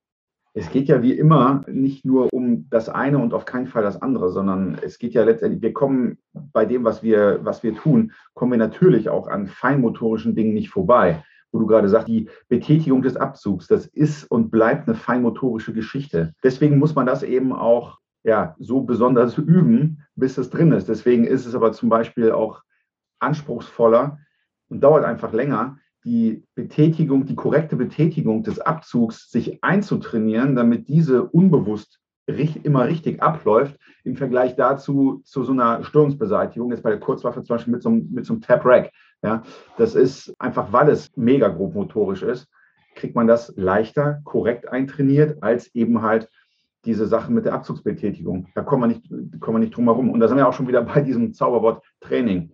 [0.57, 4.01] es geht ja wie immer nicht nur um das eine und auf keinen Fall das
[4.01, 8.12] andere, sondern es geht ja letztendlich, wir kommen bei dem, was wir, was wir tun,
[8.33, 11.23] kommen wir natürlich auch an feinmotorischen Dingen nicht vorbei.
[11.53, 16.33] Wo du gerade sagst, die Betätigung des Abzugs, das ist und bleibt eine feinmotorische Geschichte.
[16.42, 20.88] Deswegen muss man das eben auch ja, so besonders üben, bis es drin ist.
[20.88, 22.62] Deswegen ist es aber zum Beispiel auch
[23.19, 24.21] anspruchsvoller
[24.69, 31.25] und dauert einfach länger, die Betätigung, die korrekte Betätigung des Abzugs sich einzutrainieren, damit diese
[31.25, 31.99] unbewusst
[32.62, 37.57] immer richtig abläuft im Vergleich dazu zu so einer Störungsbeseitigung, jetzt bei der Kurzwaffe zum
[37.57, 38.92] Beispiel mit so einem, mit so einem Tap-Rack.
[39.23, 39.42] Ja,
[39.79, 42.49] das ist einfach, weil es mega grob motorisch ist,
[42.95, 46.29] kriegt man das leichter, korrekt eintrainiert, als eben halt
[46.85, 48.47] diese Sache mit der Abzugsbetätigung.
[48.55, 50.11] Da kommen wir nicht, kommen wir nicht drum herum.
[50.11, 52.53] Und da sind wir auch schon wieder bei diesem Zauberwort Training.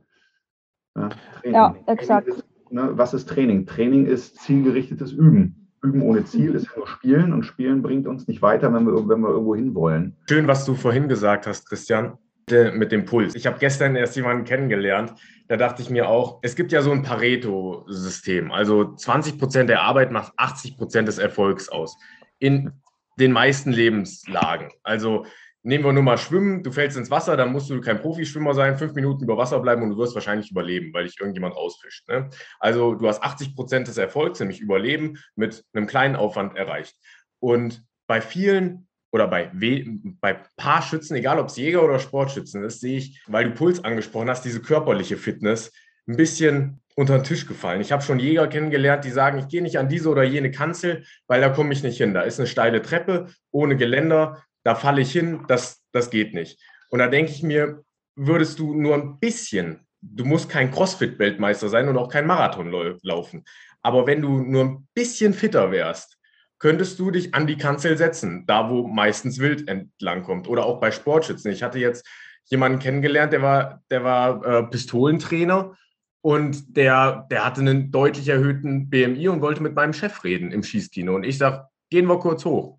[0.96, 1.10] Ja,
[1.40, 1.54] Training.
[1.54, 2.41] ja exakt.
[2.72, 3.66] Ne, was ist Training?
[3.66, 5.68] Training ist zielgerichtetes Üben.
[5.82, 9.20] Üben ohne Ziel ist nur Spielen und Spielen bringt uns nicht weiter, wenn wir, wenn
[9.20, 10.16] wir irgendwo hinwollen.
[10.26, 12.16] Schön, was du vorhin gesagt hast, Christian
[12.50, 13.34] mit dem Puls.
[13.34, 15.14] Ich habe gestern erst jemanden kennengelernt,
[15.48, 18.50] da dachte ich mir auch, es gibt ja so ein Pareto-System.
[18.50, 21.96] Also 20 Prozent der Arbeit macht 80 Prozent des Erfolgs aus.
[22.38, 22.72] In
[23.18, 24.70] den meisten Lebenslagen.
[24.82, 25.26] Also
[25.62, 28.76] nehmen wir nur mal Schwimmen, du fällst ins Wasser, dann musst du kein Profischwimmer sein,
[28.76, 32.08] fünf Minuten über Wasser bleiben und du wirst wahrscheinlich überleben, weil dich irgendjemand rausfischt.
[32.08, 32.30] Ne?
[32.58, 36.96] Also du hast 80 Prozent des Erfolgs, nämlich Überleben, mit einem kleinen Aufwand erreicht.
[37.38, 39.50] Und bei vielen oder bei,
[40.20, 43.84] bei paar Schützen, egal ob es Jäger oder Sportschützen ist, sehe ich, weil du Puls
[43.84, 45.70] angesprochen hast, diese körperliche Fitness
[46.08, 47.80] ein bisschen unter den Tisch gefallen.
[47.80, 51.04] Ich habe schon Jäger kennengelernt, die sagen, ich gehe nicht an diese oder jene Kanzel,
[51.26, 52.14] weil da komme ich nicht hin.
[52.14, 56.60] Da ist eine steile Treppe ohne Geländer, da falle ich hin, das, das geht nicht.
[56.90, 57.82] Und da denke ich mir,
[58.16, 62.70] würdest du nur ein bisschen, du musst kein CrossFit-Weltmeister sein und auch kein Marathon
[63.02, 63.44] laufen,
[63.82, 66.18] aber wenn du nur ein bisschen fitter wärst,
[66.58, 70.48] könntest du dich an die Kanzel setzen, da wo meistens Wild entlang kommt.
[70.48, 71.50] Oder auch bei Sportschützen.
[71.50, 72.06] Ich hatte jetzt
[72.44, 75.76] jemanden kennengelernt, der war, der war äh, Pistolentrainer
[76.20, 80.62] und der, der hatte einen deutlich erhöhten BMI und wollte mit meinem Chef reden im
[80.62, 81.12] Schießkino.
[81.12, 82.78] Und ich sage, gehen wir kurz hoch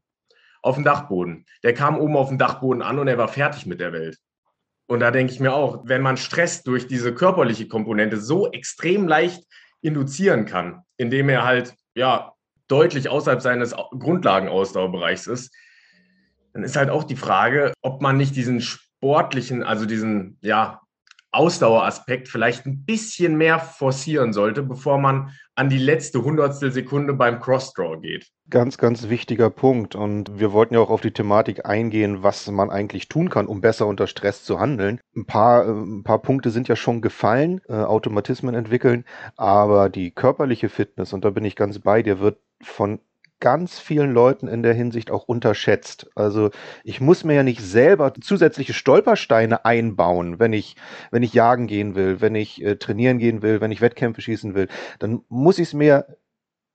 [0.64, 1.46] auf den Dachboden.
[1.62, 4.18] Der kam oben auf den Dachboden an und er war fertig mit der Welt.
[4.88, 9.08] Und da denke ich mir auch, wenn man Stress durch diese körperliche Komponente so extrem
[9.08, 9.44] leicht
[9.82, 12.34] induzieren kann, indem er halt ja
[12.68, 15.54] deutlich außerhalb seines Grundlagenausdauerbereichs ist,
[16.54, 20.83] dann ist halt auch die Frage, ob man nicht diesen sportlichen, also diesen ja,
[21.34, 27.40] Ausdaueraspekt vielleicht ein bisschen mehr forcieren sollte, bevor man an die letzte Hundertstel Sekunde beim
[27.40, 28.28] Crossdraw geht.
[28.50, 29.96] Ganz, ganz wichtiger Punkt.
[29.96, 33.62] Und wir wollten ja auch auf die Thematik eingehen, was man eigentlich tun kann, um
[33.62, 35.00] besser unter Stress zu handeln.
[35.16, 40.12] Ein paar, äh, ein paar Punkte sind ja schon gefallen, äh, Automatismen entwickeln, aber die
[40.12, 43.00] körperliche Fitness, und da bin ich ganz bei dir, wird von
[43.44, 46.10] ganz vielen Leuten in der Hinsicht auch unterschätzt.
[46.16, 46.50] Also
[46.86, 50.78] ich muss mir ja nicht selber zusätzliche Stolpersteine einbauen, wenn ich,
[51.12, 54.56] wenn ich jagen gehen will, wenn ich äh, trainieren gehen will, wenn ich Wettkämpfe schießen
[54.56, 54.70] will.
[55.00, 56.06] Dann muss ich es mir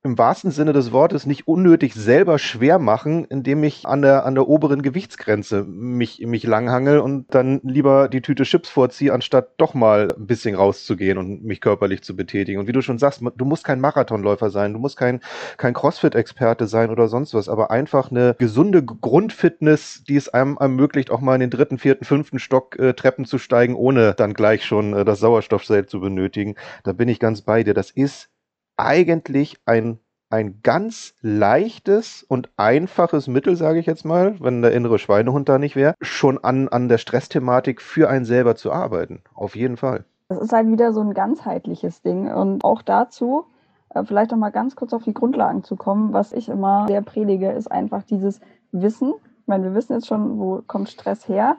[0.08, 4.34] im wahrsten Sinne des Wortes nicht unnötig selber schwer machen, indem ich an der, an
[4.34, 9.74] der oberen Gewichtsgrenze mich, mich langhangel und dann lieber die Tüte Chips vorziehe, anstatt doch
[9.74, 12.58] mal ein bisschen rauszugehen und mich körperlich zu betätigen.
[12.58, 15.20] Und wie du schon sagst, du musst kein Marathonläufer sein, du musst kein,
[15.58, 21.10] kein Crossfit-Experte sein oder sonst was, aber einfach eine gesunde Grundfitness, die es einem ermöglicht,
[21.10, 24.64] auch mal in den dritten, vierten, fünften Stock äh, Treppen zu steigen, ohne dann gleich
[24.64, 26.54] schon äh, das Sauerstoffzelt zu benötigen.
[26.82, 27.74] Da bin ich ganz bei dir.
[27.74, 28.30] Das ist
[28.78, 29.98] eigentlich ein,
[30.30, 35.58] ein ganz leichtes und einfaches Mittel, sage ich jetzt mal, wenn der innere Schweinehund da
[35.58, 39.22] nicht wäre, schon an, an der Stressthematik für einen selber zu arbeiten.
[39.34, 40.04] Auf jeden Fall.
[40.28, 42.30] Das ist halt wieder so ein ganzheitliches Ding.
[42.30, 43.46] Und auch dazu,
[43.90, 47.02] äh, vielleicht noch mal ganz kurz auf die Grundlagen zu kommen, was ich immer sehr
[47.02, 48.40] predige, ist einfach dieses
[48.72, 49.14] Wissen.
[49.40, 51.56] Ich meine, wir wissen jetzt schon, wo kommt Stress her.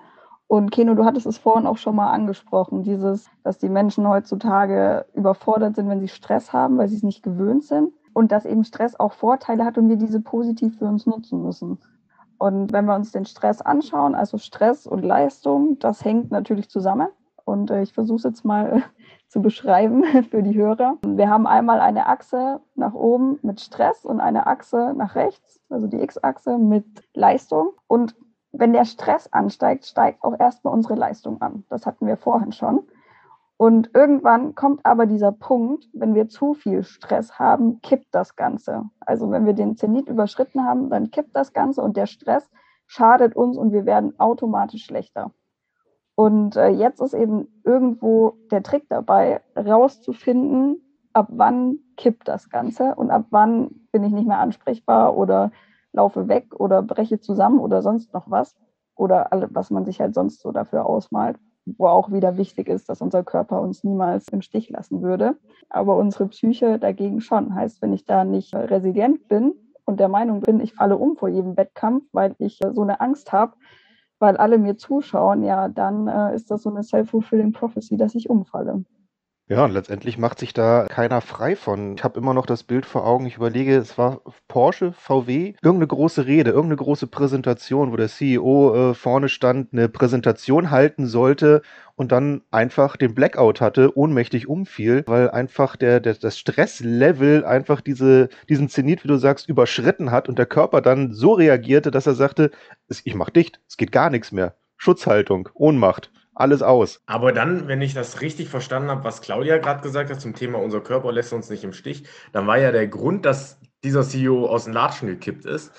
[0.50, 5.06] Und Keno, du hattest es vorhin auch schon mal angesprochen, dieses, dass die Menschen heutzutage
[5.14, 7.94] überfordert sind, wenn sie Stress haben, weil sie es nicht gewöhnt sind.
[8.14, 11.78] Und dass eben Stress auch Vorteile hat und wir diese positiv für uns nutzen müssen.
[12.40, 17.10] Und wenn wir uns den Stress anschauen, also Stress und Leistung, das hängt natürlich zusammen.
[17.46, 18.82] Und äh, ich versuche es jetzt mal
[19.28, 20.98] zu beschreiben für die Hörer.
[21.06, 25.86] Wir haben einmal eine Achse nach oben mit Stress und eine Achse nach rechts, also
[25.86, 27.74] die X-Achse mit Leistung.
[27.86, 28.16] Und
[28.52, 31.64] wenn der Stress ansteigt, steigt auch erstmal unsere Leistung an.
[31.70, 32.88] Das hatten wir vorhin schon.
[33.58, 38.86] Und irgendwann kommt aber dieser Punkt, wenn wir zu viel Stress haben, kippt das Ganze.
[39.02, 42.50] Also wenn wir den Zenit überschritten haben, dann kippt das Ganze und der Stress
[42.88, 45.32] schadet uns und wir werden automatisch schlechter.
[46.16, 50.82] Und äh, jetzt ist eben irgendwo der Trick dabei, rauszufinden,
[51.14, 55.52] ab wann kippt das Ganze und ab wann bin ich nicht mehr ansprechbar oder
[55.94, 58.56] laufe weg oder breche zusammen oder sonst noch was.
[58.96, 61.38] Oder alle, was man sich halt sonst so dafür ausmalt.
[61.66, 65.38] Wo auch wieder wichtig ist, dass unser Körper uns niemals im Stich lassen würde.
[65.70, 67.56] Aber unsere Psyche dagegen schon.
[67.56, 69.54] Heißt, wenn ich da nicht resilient bin
[69.86, 73.32] und der Meinung bin, ich falle um vor jedem Wettkampf, weil ich so eine Angst
[73.32, 73.54] habe,
[74.20, 78.30] weil alle mir zuschauen, ja, dann äh, ist das so eine self-fulfilling prophecy, dass ich
[78.30, 78.84] umfalle.
[79.52, 81.96] Ja, und letztendlich macht sich da keiner frei von.
[81.96, 83.26] Ich habe immer noch das Bild vor Augen.
[83.26, 88.92] Ich überlege, es war Porsche, VW, irgendeine große Rede, irgendeine große Präsentation, wo der CEO
[88.92, 91.64] äh, vorne stand, eine Präsentation halten sollte
[91.96, 97.82] und dann einfach den Blackout hatte, ohnmächtig umfiel, weil einfach der, der das Stresslevel einfach
[97.82, 102.06] diese, diesen Zenit, wie du sagst, überschritten hat und der Körper dann so reagierte, dass
[102.06, 102.52] er sagte,
[103.04, 104.54] ich mach dicht, es geht gar nichts mehr.
[104.78, 107.02] Schutzhaltung, Ohnmacht alles aus.
[107.06, 110.60] Aber dann, wenn ich das richtig verstanden habe, was Claudia gerade gesagt hat zum Thema,
[110.60, 114.46] unser Körper lässt uns nicht im Stich, dann war ja der Grund, dass dieser CEO
[114.46, 115.72] aus den Latschen gekippt ist,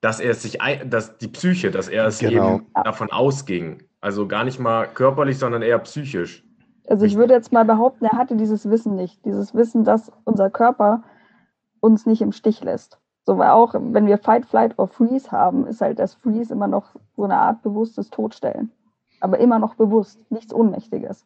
[0.00, 2.56] dass er sich, dass die Psyche, dass er es genau.
[2.56, 3.84] eben davon ausging.
[4.00, 6.44] Also gar nicht mal körperlich, sondern eher psychisch.
[6.88, 9.24] Also ich würde jetzt mal behaupten, er hatte dieses Wissen nicht.
[9.24, 11.04] Dieses Wissen, dass unser Körper
[11.80, 12.98] uns nicht im Stich lässt.
[13.24, 16.66] So, weil auch, wenn wir Fight, Flight or Freeze haben, ist halt das Freeze immer
[16.66, 18.72] noch so eine Art bewusstes Todstellen.
[19.22, 21.24] Aber immer noch bewusst, nichts Ohnmächtiges.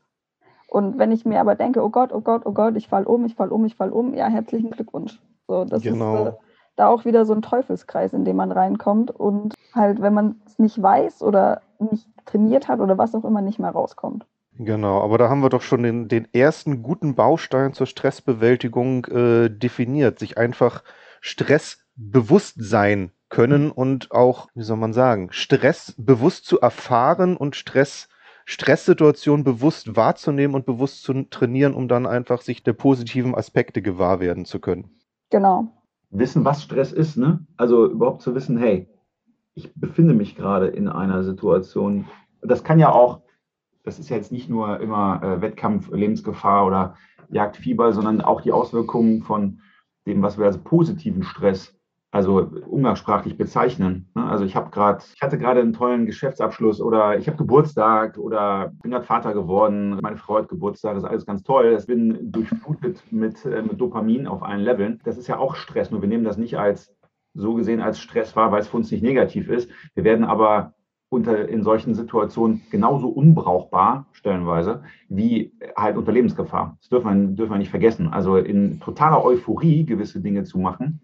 [0.69, 3.25] Und wenn ich mir aber denke, oh Gott, oh Gott, oh Gott, ich fall um,
[3.25, 5.19] ich fall um, ich fall um, ja, herzlichen Glückwunsch.
[5.49, 6.27] So, das genau.
[6.27, 6.33] ist äh,
[6.77, 10.59] da auch wieder so ein Teufelskreis, in den man reinkommt und halt, wenn man es
[10.59, 14.27] nicht weiß oder nicht trainiert hat oder was auch immer, nicht mehr rauskommt.
[14.59, 19.49] Genau, aber da haben wir doch schon den, den ersten guten Baustein zur Stressbewältigung äh,
[19.49, 20.83] definiert, sich einfach
[21.23, 27.57] Stress bewusst sein können und auch, wie soll man sagen, Stress bewusst zu erfahren und
[27.57, 28.09] Stress
[28.49, 34.21] Stresssituation bewusst wahrzunehmen und bewusst zu trainieren, um dann einfach sich der positiven Aspekte gewahr
[34.21, 34.89] werden zu können.
[35.31, 35.73] Genau.
[36.11, 37.45] Wissen, was Stress ist, ne?
[37.57, 38.89] Also überhaupt zu wissen, hey,
[39.55, 42.07] ich befinde mich gerade in einer Situation.
[42.41, 43.23] Das kann ja auch,
[43.83, 46.95] das ist ja jetzt nicht nur immer äh, Wettkampf, Lebensgefahr oder
[47.31, 49.61] Jagdfieber, sondern auch die Auswirkungen von
[50.07, 51.76] dem, was wir als positiven Stress
[52.17, 54.09] also umgangssprachlich bezeichnen.
[54.15, 54.25] Ne?
[54.25, 58.73] Also ich habe gerade, ich hatte gerade einen tollen Geschäftsabschluss oder ich habe Geburtstag oder
[58.83, 61.77] bin gerade Vater geworden, meine Frau hat Geburtstag, das ist alles ganz toll.
[61.79, 64.99] Ich bin durchflutet mit, äh, mit Dopamin auf allen Leveln.
[65.05, 66.91] Das ist ja auch Stress, nur wir nehmen das nicht als
[67.35, 69.71] so gesehen als Stress wahr, weil es für uns nicht negativ ist.
[69.95, 70.73] Wir werden aber
[71.11, 76.79] unter, in solchen Situationen genauso unbrauchbar, stellenweise, wie halt unter Lebensgefahr.
[76.81, 78.09] Das dürfen wir, dürfen wir nicht vergessen.
[78.09, 81.01] Also in totaler Euphorie gewisse Dinge zu machen,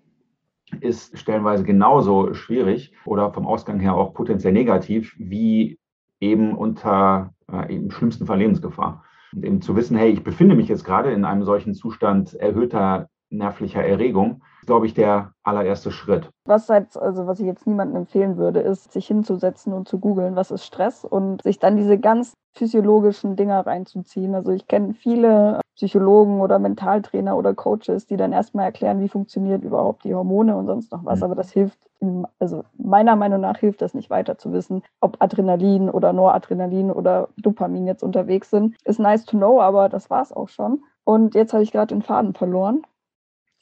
[0.80, 5.78] ist stellenweise genauso schwierig oder vom Ausgang her auch potenziell negativ, wie
[6.20, 9.04] eben unter äh, im schlimmsten Fall Lebensgefahr.
[9.35, 13.08] Und eben zu wissen, hey, ich befinde mich jetzt gerade in einem solchen Zustand erhöhter
[13.30, 16.31] nervlicher Erregung, glaube ich, der allererste Schritt.
[16.46, 20.37] Was halt, also was ich jetzt niemandem empfehlen würde, ist, sich hinzusetzen und zu googeln,
[20.37, 24.35] was ist Stress und sich dann diese ganz physiologischen Dinger reinzuziehen.
[24.35, 29.64] Also ich kenne viele Psychologen oder Mentaltrainer oder Coaches, die dann erstmal erklären, wie funktioniert
[29.64, 31.20] überhaupt die Hormone und sonst noch was.
[31.20, 31.25] Mhm.
[31.25, 35.16] Aber das hilft, in, also meiner Meinung nach hilft das nicht weiter zu wissen, ob
[35.20, 38.77] Adrenalin oder Noradrenalin oder Dopamin jetzt unterwegs sind.
[38.85, 40.83] Ist nice to know, aber das war es auch schon.
[41.05, 42.83] Und jetzt habe ich gerade den Faden verloren.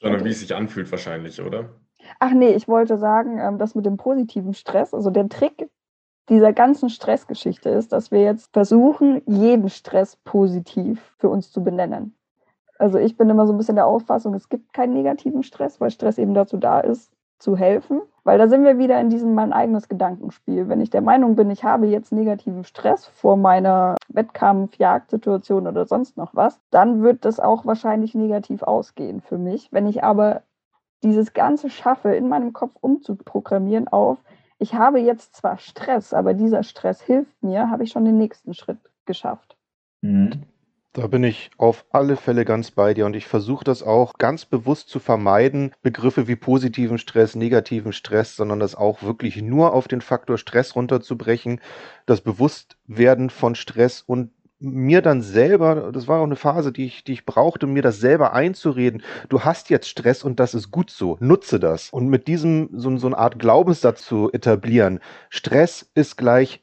[0.01, 1.69] Sondern wie es sich anfühlt wahrscheinlich, oder?
[2.19, 5.69] Ach nee, ich wollte sagen, ähm, das mit dem positiven Stress, also der Trick
[6.29, 12.15] dieser ganzen Stressgeschichte ist, dass wir jetzt versuchen, jeden Stress positiv für uns zu benennen.
[12.77, 15.91] Also ich bin immer so ein bisschen der Auffassung, es gibt keinen negativen Stress, weil
[15.91, 18.01] Stress eben dazu da ist, zu helfen.
[18.23, 20.69] Weil da sind wir wieder in diesem mein eigenes Gedankenspiel.
[20.69, 25.85] Wenn ich der Meinung bin, ich habe jetzt negativen Stress vor meiner Wettkampf, Jagdsituation oder
[25.87, 29.71] sonst noch was, dann wird das auch wahrscheinlich negativ ausgehen für mich.
[29.71, 30.43] Wenn ich aber
[31.01, 34.19] dieses Ganze schaffe, in meinem Kopf umzuprogrammieren auf,
[34.59, 38.53] ich habe jetzt zwar Stress, aber dieser Stress hilft mir, habe ich schon den nächsten
[38.53, 39.57] Schritt geschafft.
[40.01, 40.43] Mhm.
[40.93, 44.43] Da bin ich auf alle Fälle ganz bei dir und ich versuche das auch ganz
[44.43, 49.87] bewusst zu vermeiden, Begriffe wie positiven Stress, negativen Stress, sondern das auch wirklich nur auf
[49.87, 51.61] den Faktor Stress runterzubrechen,
[52.05, 57.05] das Bewusstwerden von Stress und mir dann selber, das war auch eine Phase, die ich,
[57.05, 59.01] die ich brauchte, mir das selber einzureden.
[59.29, 61.17] Du hast jetzt Stress und das ist gut so.
[61.21, 61.89] Nutze das.
[61.89, 64.99] Und mit diesem, so, so eine Art Glaubenssatz zu etablieren.
[65.29, 66.61] Stress ist gleich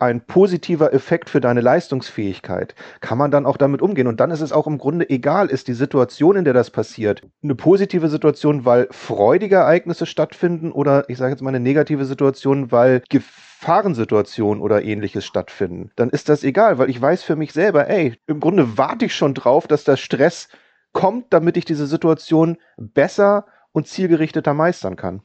[0.00, 4.06] ein positiver Effekt für deine Leistungsfähigkeit, kann man dann auch damit umgehen.
[4.06, 7.22] Und dann ist es auch im Grunde egal, ist die Situation, in der das passiert,
[7.42, 12.72] eine positive Situation, weil freudige Ereignisse stattfinden oder ich sage jetzt mal eine negative Situation,
[12.72, 15.90] weil Gefahrensituationen oder ähnliches stattfinden.
[15.96, 19.14] Dann ist das egal, weil ich weiß für mich selber, ey, im Grunde warte ich
[19.14, 20.48] schon drauf, dass der Stress
[20.92, 25.20] kommt, damit ich diese Situation besser und zielgerichteter meistern kann.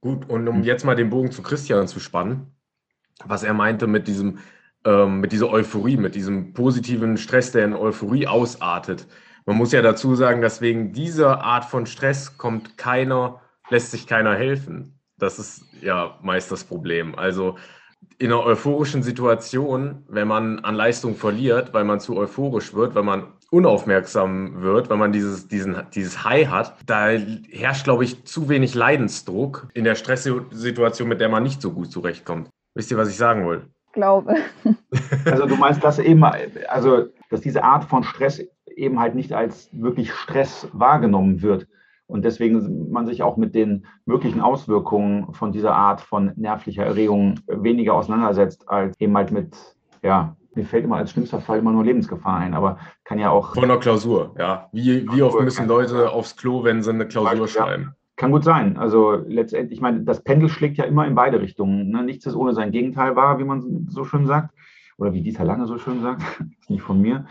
[0.00, 2.53] Gut, und um jetzt mal den Bogen zu Christian zu spannen,
[3.26, 4.38] was er meinte mit diesem,
[4.84, 9.06] ähm, mit dieser Euphorie, mit diesem positiven Stress, der in Euphorie ausartet.
[9.46, 14.06] Man muss ja dazu sagen, dass wegen dieser Art von Stress kommt keiner, lässt sich
[14.06, 14.98] keiner helfen.
[15.18, 17.14] Das ist ja meist das Problem.
[17.14, 17.56] Also
[18.18, 23.02] in einer euphorischen Situation, wenn man an Leistung verliert, weil man zu euphorisch wird, weil
[23.02, 28.48] man unaufmerksam wird, weil man dieses, diesen, dieses High hat, da herrscht, glaube ich, zu
[28.48, 32.48] wenig Leidensdruck in der Stresssituation, mit der man nicht so gut zurechtkommt.
[32.74, 33.68] Wisst ihr, was ich sagen wollte?
[33.92, 34.34] Glaube.
[35.24, 38.44] Also du meinst, dass eben, also dass diese Art von Stress
[38.76, 41.66] eben halt nicht als wirklich Stress wahrgenommen wird
[42.06, 47.40] und deswegen man sich auch mit den möglichen Auswirkungen von dieser Art von nervlicher Erregung
[47.46, 49.56] weniger auseinandersetzt, als eben halt mit,
[50.02, 53.54] ja, mir fällt immer als schlimmster Fall immer nur Lebensgefahr ein, aber kann ja auch.
[53.54, 54.68] Von einer Klausur, ja.
[54.72, 57.94] Wie, wie oft müssen Leute aufs Klo, wenn sie eine Klausur schreiben?
[58.16, 58.76] Kann gut sein.
[58.76, 61.90] Also letztendlich, ich meine, das Pendel schlägt ja immer in beide Richtungen.
[61.90, 62.04] Ne?
[62.04, 64.54] Nichts ist ohne sein Gegenteil wahr, wie man so schön sagt.
[64.96, 66.22] Oder wie Dieter Lange so schön sagt.
[66.60, 67.26] ist nicht von mir.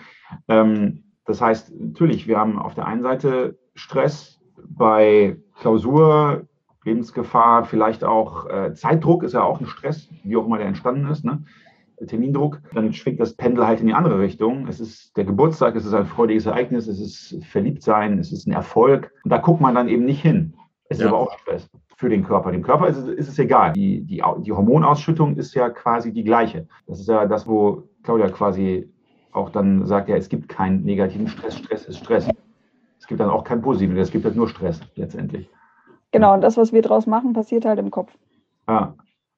[0.47, 6.47] Ähm, das heißt, natürlich, wir haben auf der einen Seite Stress bei Klausur,
[6.83, 11.07] Lebensgefahr, vielleicht auch äh, Zeitdruck ist ja auch ein Stress, wie auch immer der entstanden
[11.07, 11.43] ist, ne?
[12.07, 14.67] Termindruck, dann schwingt das Pendel halt in die andere Richtung.
[14.67, 18.51] Es ist der Geburtstag, es ist ein freudiges Ereignis, es ist Verliebtsein, es ist ein
[18.51, 19.11] Erfolg.
[19.23, 20.53] Und da guckt man dann eben nicht hin.
[20.89, 21.09] Es ist ja.
[21.09, 22.51] aber auch Stress für den Körper.
[22.51, 23.73] Dem Körper ist es, ist es egal.
[23.73, 26.67] Die, die, die Hormonausschüttung ist ja quasi die gleiche.
[26.87, 28.91] Das ist ja das, wo Claudia quasi
[29.31, 31.57] auch dann sagt, ja, es gibt keinen negativen Stress.
[31.57, 32.27] Stress ist Stress.
[32.99, 35.49] Es gibt dann auch keinen positiven, es gibt halt nur Stress letztendlich.
[36.11, 38.13] Genau, und das, was wir draus machen, passiert halt im Kopf.
[38.67, 38.95] Ja,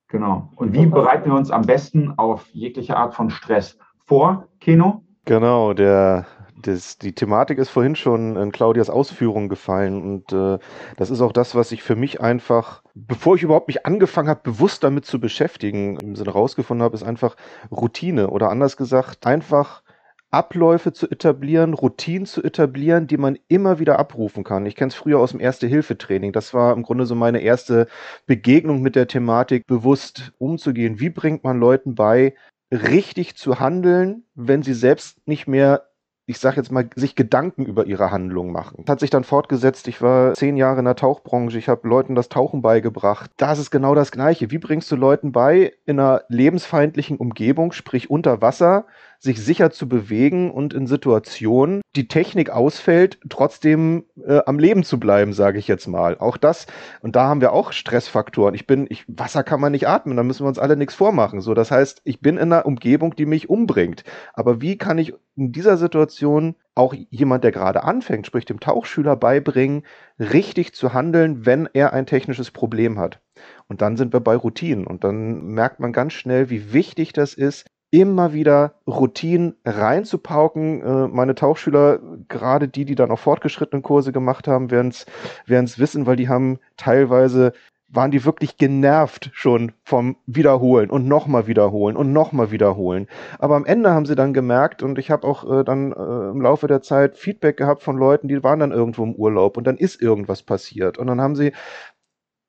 [0.08, 0.50] genau.
[0.56, 5.04] Und wie bereiten wir uns am besten auf jegliche Art von Stress vor, Keno?
[5.24, 6.26] Genau, der,
[6.68, 10.60] das, die Thematik ist vorhin schon in Claudias Ausführungen gefallen und äh,
[10.98, 14.42] das ist auch das, was ich für mich einfach, bevor ich überhaupt mich angefangen habe,
[14.44, 17.36] bewusst damit zu beschäftigen, im Sinne rausgefunden habe, ist einfach
[17.72, 19.84] Routine oder anders gesagt, einfach
[20.32, 24.66] Abläufe zu etablieren, Routinen zu etablieren, die man immer wieder abrufen kann.
[24.66, 26.34] Ich kenne es früher aus dem Erste-Hilfe-Training.
[26.34, 27.88] Das war im Grunde so meine erste
[28.26, 31.00] Begegnung mit der Thematik, bewusst umzugehen.
[31.00, 32.36] Wie bringt man Leuten bei,
[32.70, 35.84] richtig zu handeln, wenn sie selbst nicht mehr
[36.28, 38.84] ich sage jetzt mal, sich Gedanken über ihre Handlung machen.
[38.88, 39.88] Hat sich dann fortgesetzt.
[39.88, 41.58] Ich war zehn Jahre in der Tauchbranche.
[41.58, 43.30] Ich habe Leuten das Tauchen beigebracht.
[43.38, 44.50] Da ist genau das Gleiche.
[44.50, 48.86] Wie bringst du Leuten bei, in einer lebensfeindlichen Umgebung, sprich unter Wasser,
[49.20, 55.00] sich sicher zu bewegen und in Situationen, die Technik ausfällt, trotzdem äh, am Leben zu
[55.00, 56.18] bleiben, sage ich jetzt mal.
[56.18, 56.68] Auch das,
[57.02, 58.56] und da haben wir auch Stressfaktoren.
[58.56, 61.42] Ich bin, ich, Wasser kann man nicht atmen, da müssen wir uns alle nichts vormachen.
[61.42, 64.04] So, das heißt, ich bin in einer Umgebung, die mich umbringt.
[64.34, 69.16] Aber wie kann ich in dieser Situation auch jemand, der gerade anfängt, sprich dem Tauchschüler
[69.16, 69.84] beibringen,
[70.20, 73.22] richtig zu handeln, wenn er ein technisches Problem hat.
[73.68, 77.34] Und dann sind wir bei Routinen und dann merkt man ganz schnell, wie wichtig das
[77.34, 80.82] ist, immer wieder Routinen reinzupauken.
[80.82, 86.06] Äh, meine Tauchschüler, gerade die, die dann auch fortgeschrittene Kurse gemacht haben, werden es wissen,
[86.06, 87.54] weil die haben teilweise
[87.88, 93.08] waren die wirklich genervt schon vom Wiederholen und nochmal wiederholen und nochmal wiederholen.
[93.40, 96.42] Aber am Ende haben sie dann gemerkt, und ich habe auch äh, dann äh, im
[96.42, 99.78] Laufe der Zeit Feedback gehabt von Leuten, die waren dann irgendwo im Urlaub und dann
[99.78, 100.98] ist irgendwas passiert.
[100.98, 101.52] Und dann haben sie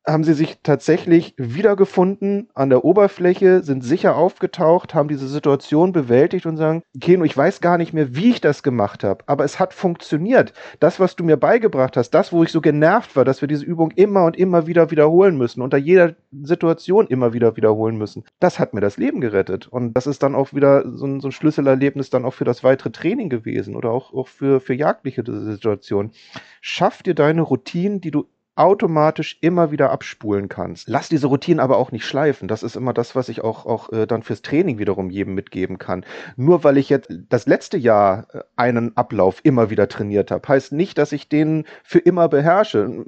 [0.09, 6.47] haben sie sich tatsächlich wiedergefunden an der Oberfläche, sind sicher aufgetaucht, haben diese Situation bewältigt
[6.47, 9.59] und sagen, Keno, ich weiß gar nicht mehr, wie ich das gemacht habe, aber es
[9.59, 10.53] hat funktioniert.
[10.79, 13.65] Das, was du mir beigebracht hast, das, wo ich so genervt war, dass wir diese
[13.65, 18.61] Übung immer und immer wieder wiederholen müssen, unter jeder Situation immer wieder wiederholen müssen, das
[18.61, 19.67] hat mir das Leben gerettet.
[19.67, 22.63] Und das ist dann auch wieder so ein, so ein Schlüsselerlebnis dann auch für das
[22.63, 26.13] weitere Training gewesen oder auch, auch für, für jagdliche Situationen.
[26.61, 28.27] Schaff dir deine Routinen, die du
[28.57, 30.89] automatisch immer wieder abspulen kannst.
[30.89, 32.49] Lass diese Routinen aber auch nicht schleifen.
[32.49, 35.79] Das ist immer das, was ich auch, auch äh, dann fürs Training wiederum jedem mitgeben
[35.79, 36.05] kann.
[36.37, 40.73] Nur weil ich jetzt das letzte Jahr äh, einen Ablauf immer wieder trainiert habe, heißt
[40.73, 43.05] nicht, dass ich den für immer beherrsche.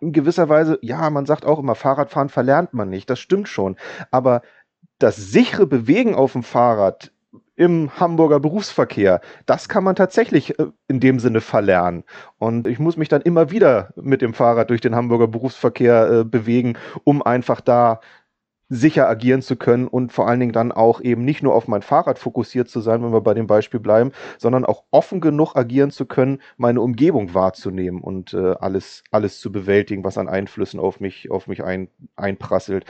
[0.00, 3.10] In gewisser Weise, ja, man sagt auch immer, Fahrradfahren verlernt man nicht.
[3.10, 3.76] Das stimmt schon.
[4.10, 4.40] Aber
[4.98, 7.12] das sichere Bewegen auf dem Fahrrad
[7.56, 9.20] im Hamburger Berufsverkehr.
[9.46, 12.04] Das kann man tatsächlich äh, in dem Sinne verlernen.
[12.38, 16.24] Und ich muss mich dann immer wieder mit dem Fahrrad durch den Hamburger Berufsverkehr äh,
[16.24, 18.00] bewegen, um einfach da
[18.68, 21.82] sicher agieren zu können und vor allen Dingen dann auch eben nicht nur auf mein
[21.82, 25.90] Fahrrad fokussiert zu sein, wenn wir bei dem Beispiel bleiben, sondern auch offen genug agieren
[25.90, 30.98] zu können, meine Umgebung wahrzunehmen und äh, alles, alles zu bewältigen, was an Einflüssen auf
[30.98, 32.84] mich, auf mich ein, einprasselt.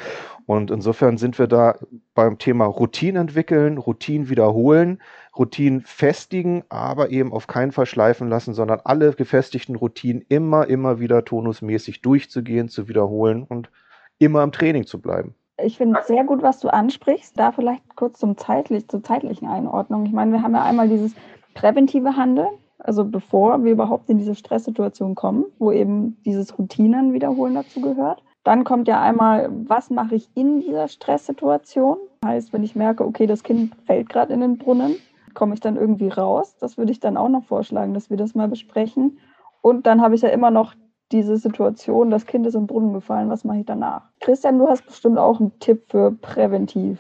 [0.47, 1.79] Und insofern sind wir da
[2.14, 5.03] beim Thema Routinen entwickeln, Routinen wiederholen,
[5.37, 11.01] Routinen festigen, aber eben auf keinen Fall schleifen lassen, sondern alle gefestigten Routinen immer, immer
[11.01, 13.70] wieder tonusmäßig durchzugehen, zu wiederholen und
[14.18, 15.35] immer im Training zu bleiben.
[15.63, 17.39] Ich finde sehr gut, was du ansprichst.
[17.39, 20.05] Da vielleicht kurz zum zeitlich, zur zeitlichen Einordnung.
[20.05, 21.15] Ich meine, wir haben ja einmal dieses
[21.55, 27.55] präventive Handeln, also bevor wir überhaupt in diese Stresssituation kommen, wo eben dieses Routinen wiederholen
[27.55, 28.23] dazu gehört.
[28.45, 31.97] Dann kommt ja einmal, was mache ich in dieser Stresssituation?
[32.25, 34.97] Heißt, wenn ich merke, okay, das Kind fällt gerade in den Brunnen,
[35.35, 36.57] komme ich dann irgendwie raus?
[36.61, 39.19] Das würde ich dann auch noch vorschlagen, dass wir das mal besprechen.
[39.63, 40.75] Und dann habe ich ja immer noch
[41.13, 44.03] diese Situation, das Kind ist im Brunnen gefallen, was mache ich danach?
[44.21, 46.99] Christian, du hast bestimmt auch einen Tipp für präventiv.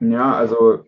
[0.00, 0.80] Ja, also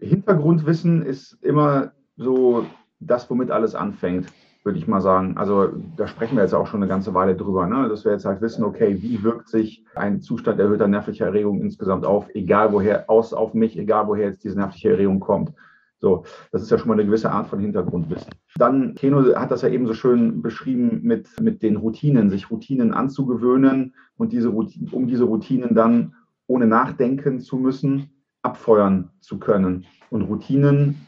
[0.00, 2.64] Hintergrundwissen ist immer so
[3.00, 4.26] das, womit alles anfängt,
[4.64, 5.36] würde ich mal sagen.
[5.36, 7.88] Also da sprechen wir jetzt auch schon eine ganze Weile drüber, ne?
[7.88, 12.04] dass wir jetzt halt wissen, okay, wie wirkt sich ein Zustand erhöhter nervlicher Erregung insgesamt
[12.04, 15.52] auf, egal woher, aus auf mich, egal woher jetzt diese nervliche Erregung kommt.
[16.00, 18.30] So, das ist ja schon mal eine gewisse Art von Hintergrundwissen.
[18.56, 22.94] Dann, Keno hat das ja eben so schön beschrieben mit, mit den Routinen, sich Routinen
[22.94, 26.14] anzugewöhnen und diese Routinen, um diese Routinen dann
[26.46, 28.10] ohne nachdenken zu müssen,
[28.42, 29.86] abfeuern zu können.
[30.10, 31.04] Und Routinen,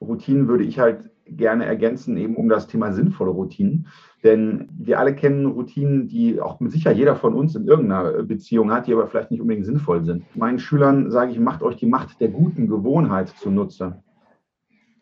[0.00, 3.88] Routinen würde ich halt gerne ergänzen, eben um das Thema sinnvolle Routinen.
[4.22, 8.72] Denn wir alle kennen Routinen, die auch mit Sicherheit jeder von uns in irgendeiner Beziehung
[8.72, 10.24] hat, die aber vielleicht nicht unbedingt sinnvoll sind.
[10.36, 14.02] Meinen Schülern sage ich, macht euch die Macht der guten Gewohnheit zunutze.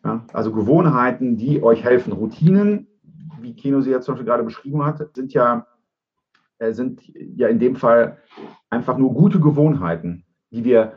[0.03, 2.13] Ja, also Gewohnheiten, die euch helfen.
[2.13, 2.87] Routinen,
[3.41, 5.65] wie Kino sie jetzt zum Beispiel gerade beschrieben hat, sind ja,
[6.59, 8.17] äh, sind ja in dem Fall
[8.69, 10.93] einfach nur gute Gewohnheiten, die wir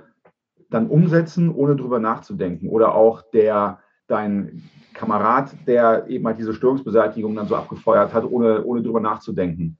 [0.68, 2.68] dann umsetzen, ohne drüber nachzudenken.
[2.68, 4.62] Oder auch der, dein
[4.94, 9.76] Kamerad, der eben halt diese Störungsbeseitigung dann so abgefeuert hat, ohne, ohne drüber nachzudenken.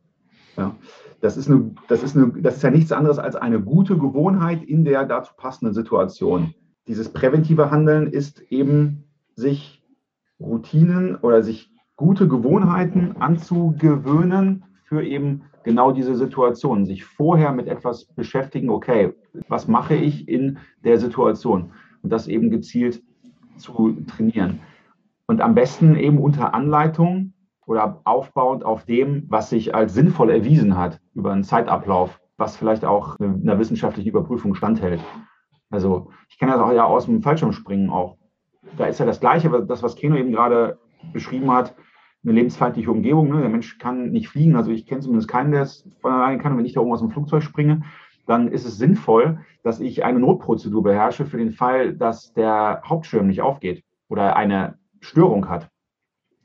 [0.56, 0.74] Ja,
[1.20, 4.62] das, ist eine, das, ist eine, das ist ja nichts anderes als eine gute Gewohnheit
[4.62, 6.54] in der dazu passenden Situation.
[6.86, 9.04] Dieses präventive Handeln ist eben,
[9.34, 9.82] sich
[10.40, 16.86] Routinen oder sich gute Gewohnheiten anzugewöhnen für eben genau diese Situation.
[16.86, 19.12] Sich vorher mit etwas beschäftigen, okay,
[19.48, 21.72] was mache ich in der Situation?
[22.02, 23.02] Und das eben gezielt
[23.58, 24.60] zu trainieren.
[25.26, 27.34] Und am besten eben unter Anleitung
[27.66, 32.84] oder aufbauend auf dem, was sich als sinnvoll erwiesen hat über einen Zeitablauf, was vielleicht
[32.84, 35.00] auch einer wissenschaftlichen Überprüfung standhält.
[35.70, 38.16] Also ich kenne das auch ja aus dem Fallschirmspringen auch.
[38.78, 40.78] Da ist ja das Gleiche, das, was Keno eben gerade
[41.12, 41.74] beschrieben hat,
[42.24, 43.28] eine lebensfeindliche Umgebung.
[43.28, 43.40] Ne?
[43.40, 44.56] Der Mensch kann nicht fliegen.
[44.56, 46.56] Also ich kenne zumindest keinen, der es von alleine kann.
[46.56, 47.82] Wenn ich da oben aus dem Flugzeug springe,
[48.28, 53.26] dann ist es sinnvoll, dass ich eine Notprozedur beherrsche für den Fall, dass der Hauptschirm
[53.26, 55.70] nicht aufgeht oder eine Störung hat.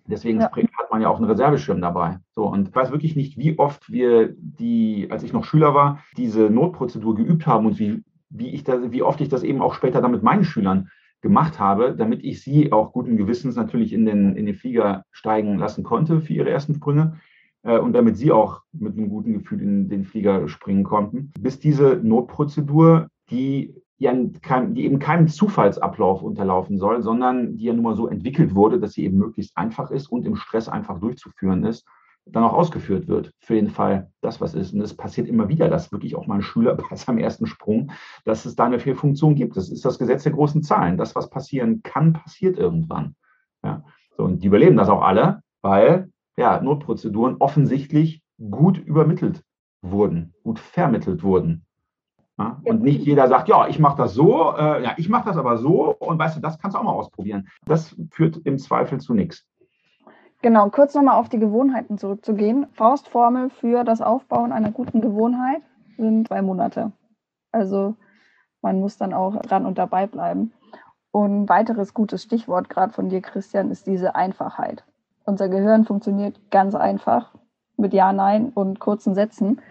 [0.05, 0.51] Deswegen ja.
[0.51, 2.19] hat man ja auch einen Reserveschirm dabei.
[2.31, 6.03] So, und ich weiß wirklich nicht, wie oft wir die, als ich noch Schüler war,
[6.17, 9.73] diese Notprozedur geübt haben und wie, wie, ich das, wie oft ich das eben auch
[9.73, 10.89] später dann mit meinen Schülern
[11.21, 15.57] gemacht habe, damit ich sie auch guten Gewissens natürlich in den, in den Flieger steigen
[15.57, 17.17] lassen konnte für ihre ersten Sprünge
[17.64, 21.32] und damit sie auch mit einem guten Gefühl in den Flieger springen konnten.
[21.39, 27.74] Bis diese Notprozedur, die ja kein, die eben keinem Zufallsablauf unterlaufen soll, sondern die ja
[27.74, 30.99] nun mal so entwickelt wurde, dass sie eben möglichst einfach ist und im Stress einfach
[30.99, 31.86] durchzuführen ist,
[32.26, 34.74] dann auch ausgeführt wird für den Fall, dass was ist.
[34.74, 37.91] Und es passiert immer wieder, dass wirklich auch mal ein Schüler bei seinem ersten Sprung,
[38.26, 39.57] dass es da eine Fehlfunktion gibt.
[39.57, 40.97] Das ist das Gesetz der großen Zahlen.
[40.97, 43.16] Das, was passieren kann, passiert irgendwann.
[43.64, 43.84] Ja.
[44.18, 49.43] So, und die überleben das auch alle, weil ja, Notprozeduren offensichtlich gut übermittelt
[49.81, 51.65] wurden, gut vermittelt wurden.
[52.38, 55.38] Ja, und nicht jeder sagt, ja, ich mache das so, äh, ja, ich mache das
[55.38, 57.47] aber so und weißt du, das kannst du auch mal ausprobieren.
[57.65, 59.47] Das führt im Zweifel zu nichts.
[60.41, 62.67] Genau, kurz nochmal auf die Gewohnheiten zurückzugehen.
[62.73, 65.61] Faustformel für das Aufbauen einer guten Gewohnheit
[65.97, 66.91] sind zwei Monate.
[67.51, 67.95] Also
[68.61, 70.53] man muss dann auch dran und dabei bleiben.
[71.11, 74.84] Und ein weiteres gutes Stichwort gerade von dir, Christian, ist diese Einfachheit.
[75.26, 77.34] Unser Gehirn funktioniert ganz einfach
[77.78, 79.61] mit Ja, Nein und kurzen Sätzen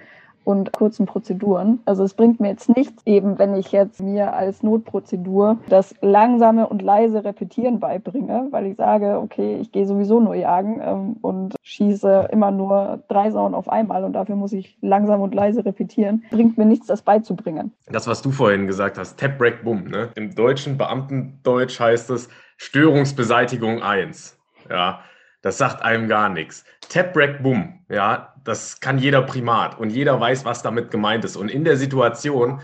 [0.45, 1.81] und kurzen Prozeduren.
[1.85, 6.67] Also es bringt mir jetzt nichts, eben wenn ich jetzt mir als Notprozedur das langsame
[6.67, 11.55] und leise Repetieren beibringe, weil ich sage, okay, ich gehe sowieso nur jagen ähm, und
[11.63, 16.25] schieße immer nur drei Sauen auf einmal und dafür muss ich langsam und leise repetieren.
[16.31, 17.73] Bringt mir nichts, das beizubringen.
[17.87, 19.85] Das, was du vorhin gesagt hast, Tap, Break, Boom.
[19.85, 20.09] Ne?
[20.17, 24.39] Im deutschen Beamtendeutsch heißt es Störungsbeseitigung 1.
[24.71, 25.01] Ja,
[25.43, 26.65] das sagt einem gar nichts.
[26.89, 27.81] Tap, Break, Boom.
[27.89, 31.37] Ja, das kann jeder Primat und jeder weiß, was damit gemeint ist.
[31.37, 32.61] Und in der Situation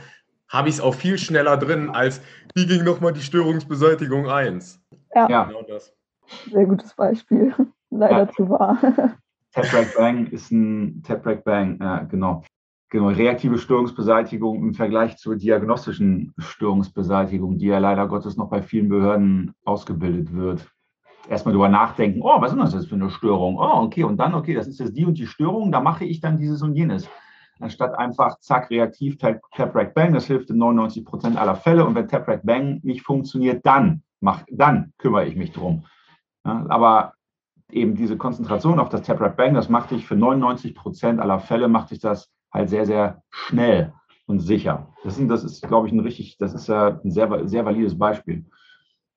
[0.48, 2.22] habe ich es auch viel schneller drin, als
[2.54, 4.80] wie ging nochmal die Störungsbeseitigung 1.
[5.14, 5.44] Ja, ja.
[5.44, 5.92] Genau das.
[6.50, 7.54] Sehr gutes Beispiel.
[7.90, 8.30] Leider ja.
[8.30, 8.78] zu wahr.
[9.52, 12.42] Tap Break Bang ist ein Tap Break Bang, ja, genau.
[12.90, 18.88] Genau, reaktive Störungsbeseitigung im Vergleich zur diagnostischen Störungsbeseitigung, die ja leider Gottes noch bei vielen
[18.88, 20.66] Behörden ausgebildet wird
[21.28, 23.56] erstmal drüber nachdenken, oh, was ist das jetzt für eine Störung?
[23.58, 26.20] Oh, okay, und dann, okay, das ist jetzt die und die Störung, da mache ich
[26.20, 27.08] dann dieses und jenes.
[27.60, 31.84] Anstatt einfach, zack, reaktiv, Tap, Tap Rack, Bang, das hilft in 99 Prozent aller Fälle.
[31.84, 35.84] Und wenn Tap, Rack, Bang nicht funktioniert, dann, mach, dann kümmere ich mich drum.
[36.44, 37.14] Ja, aber
[37.70, 41.40] eben diese Konzentration auf das Tap, Rack, Bang, das machte ich für 99 Prozent aller
[41.40, 43.92] Fälle, machte ich das halt sehr, sehr schnell
[44.26, 44.94] und sicher.
[45.02, 47.98] Das ist, das ist glaube ich, ein richtig, das ist ja ein sehr, sehr valides
[47.98, 48.46] Beispiel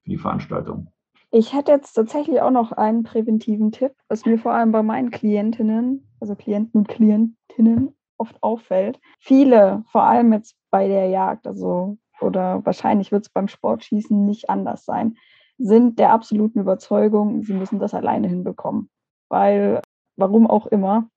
[0.03, 0.91] für die Veranstaltung.
[1.33, 5.11] Ich hätte jetzt tatsächlich auch noch einen präventiven Tipp, was mir vor allem bei meinen
[5.11, 8.99] Klientinnen, also Klienten und Klientinnen oft auffällt.
[9.17, 14.49] Viele, vor allem jetzt bei der Jagd, also oder wahrscheinlich wird es beim Sportschießen nicht
[14.49, 15.15] anders sein,
[15.57, 18.89] sind der absoluten Überzeugung, sie müssen das alleine hinbekommen.
[19.29, 19.79] Weil,
[20.17, 21.07] warum auch immer,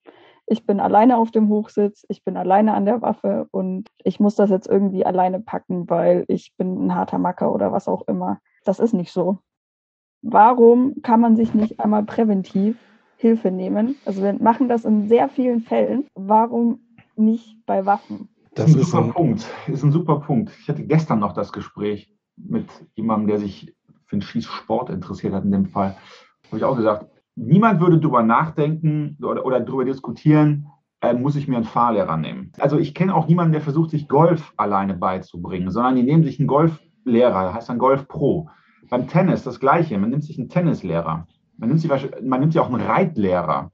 [0.47, 4.37] ich bin alleine auf dem Hochsitz, ich bin alleine an der Waffe und ich muss
[4.37, 8.39] das jetzt irgendwie alleine packen, weil ich bin ein harter Macker oder was auch immer.
[8.65, 9.41] Das ist nicht so
[10.25, 12.77] warum kann man sich nicht einmal präventiv
[13.17, 13.97] Hilfe nehmen?
[14.05, 16.07] Also wir machen das in sehr vielen Fällen.
[16.15, 16.81] Warum
[17.17, 18.29] nicht bei Waffen?
[18.55, 19.47] Das ist ein super ein Punkt.
[19.67, 20.53] Ist ein super Punkt.
[20.61, 23.75] Ich hatte gestern noch das Gespräch mit jemandem, der sich
[24.07, 25.97] für den Schießsport interessiert hat in dem Fall.
[26.47, 27.07] habe ich auch gesagt,
[27.37, 30.69] niemand würde darüber nachdenken oder, oder darüber diskutieren,
[31.01, 32.53] äh, muss ich mir einen Fahrlehrer nehmen.
[32.59, 36.39] Also ich kenne auch niemanden, der versucht, sich Golf alleine beizubringen, sondern die nehmen sich
[36.39, 38.49] einen Golflehrer, heißt dann Golf Pro.
[38.89, 41.27] Beim Tennis das Gleiche, man nimmt sich einen Tennislehrer.
[41.57, 41.91] Man nimmt sich,
[42.23, 43.71] man nimmt sich auch einen Reitlehrer.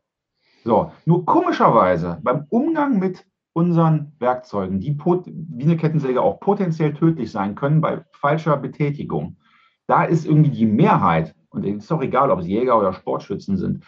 [0.65, 7.33] So, nur komischerweise beim Umgang mit unseren Werkzeugen, die wie eine Kettensäge auch potenziell tödlich
[7.33, 9.37] sein können bei falscher Betätigung,
[9.87, 13.57] da ist irgendwie die Mehrheit, und es ist doch egal, ob es Jäger oder Sportschützen
[13.57, 13.85] sind,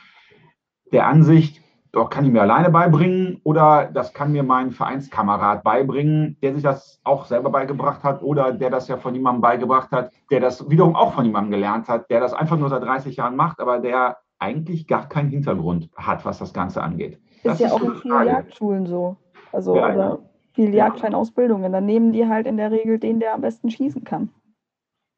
[0.93, 1.62] der Ansicht,
[1.93, 6.63] doch kann ich mir alleine beibringen oder das kann mir mein Vereinskamerad beibringen, der sich
[6.63, 10.69] das auch selber beigebracht hat oder der das ja von jemandem beigebracht hat, der das
[10.71, 13.79] wiederum auch von jemandem gelernt hat, der das einfach nur seit 30 Jahren macht, aber
[13.79, 17.21] der eigentlich gar keinen Hintergrund hat, was das Ganze angeht.
[17.45, 19.17] Das ist ja auch in vielen Jagdschulen so.
[19.53, 20.19] Also ja, oder ja.
[20.55, 21.71] viele Jagdscheinausbildungen.
[21.73, 24.31] Dann nehmen die halt in der Regel den, der am besten schießen kann.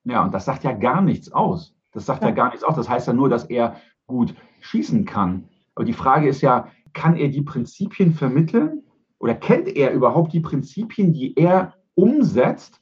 [0.05, 1.75] Ja, und das sagt ja gar nichts aus.
[1.93, 2.75] Das sagt ja, ja gar nichts aus.
[2.75, 5.49] Das heißt ja nur, dass er gut schießen kann.
[5.75, 8.83] Aber die Frage ist ja, kann er die Prinzipien vermitteln
[9.19, 12.81] oder kennt er überhaupt die Prinzipien, die er umsetzt,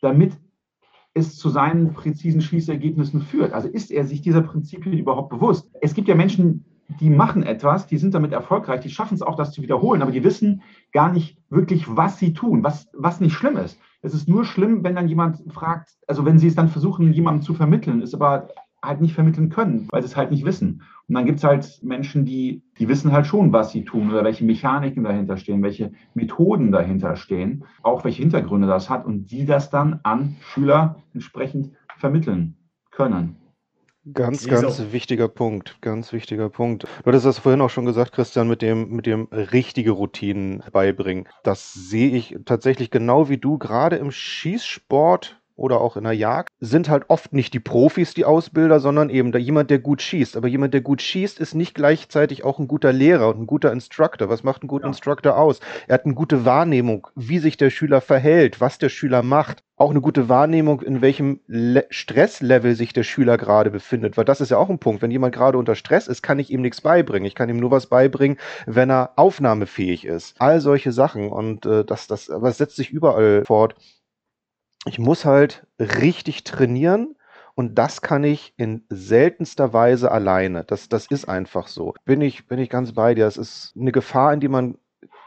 [0.00, 0.32] damit
[1.14, 3.52] es zu seinen präzisen Schießergebnissen führt?
[3.52, 5.70] Also ist er sich dieser Prinzipien überhaupt bewusst?
[5.80, 6.64] Es gibt ja Menschen,
[7.00, 10.12] die machen etwas, die sind damit erfolgreich, die schaffen es auch, das zu wiederholen, aber
[10.12, 10.62] die wissen
[10.92, 13.78] gar nicht wirklich, was sie tun, was, was nicht schlimm ist.
[14.02, 17.42] Es ist nur schlimm, wenn dann jemand fragt, also wenn sie es dann versuchen, jemandem
[17.42, 18.48] zu vermitteln, ist aber
[18.82, 20.82] halt nicht vermitteln können, weil sie es halt nicht wissen.
[21.08, 24.24] Und dann gibt es halt Menschen, die, die wissen halt schon, was sie tun oder
[24.24, 29.46] welche Mechaniken dahinter stehen, welche Methoden dahinter stehen, auch welche Hintergründe das hat und die
[29.46, 32.56] das dann an Schüler entsprechend vermitteln
[32.90, 33.36] können.
[34.12, 36.82] Ganz, ganz wichtiger Punkt, ganz wichtiger Punkt.
[36.82, 41.28] Du hattest das vorhin auch schon gesagt, Christian, mit dem, mit dem richtige Routinen beibringen.
[41.44, 46.50] Das sehe ich tatsächlich genau wie du, gerade im Schießsport oder auch in der Jagd,
[46.60, 50.36] sind halt oft nicht die Profis, die Ausbilder, sondern eben da jemand, der gut schießt.
[50.36, 53.72] Aber jemand, der gut schießt, ist nicht gleichzeitig auch ein guter Lehrer und ein guter
[53.72, 54.28] Instructor.
[54.28, 54.88] Was macht ein guter ja.
[54.88, 55.60] Instructor aus?
[55.88, 59.62] Er hat eine gute Wahrnehmung, wie sich der Schüler verhält, was der Schüler macht.
[59.76, 64.16] Auch eine gute Wahrnehmung, in welchem Le Stresslevel sich der Schüler gerade befindet.
[64.16, 65.02] Weil das ist ja auch ein Punkt.
[65.02, 67.26] Wenn jemand gerade unter Stress ist, kann ich ihm nichts beibringen.
[67.26, 70.36] Ich kann ihm nur was beibringen, wenn er aufnahmefähig ist.
[70.40, 71.30] All solche Sachen.
[71.30, 73.74] Und äh, das, das, es setzt sich überall fort
[74.86, 77.16] ich muss halt richtig trainieren
[77.54, 80.64] und das kann ich in seltenster Weise alleine.
[80.64, 81.94] Das, das ist einfach so.
[82.04, 83.26] Bin ich, bin ich ganz bei dir.
[83.26, 84.76] Es ist eine Gefahr, in die man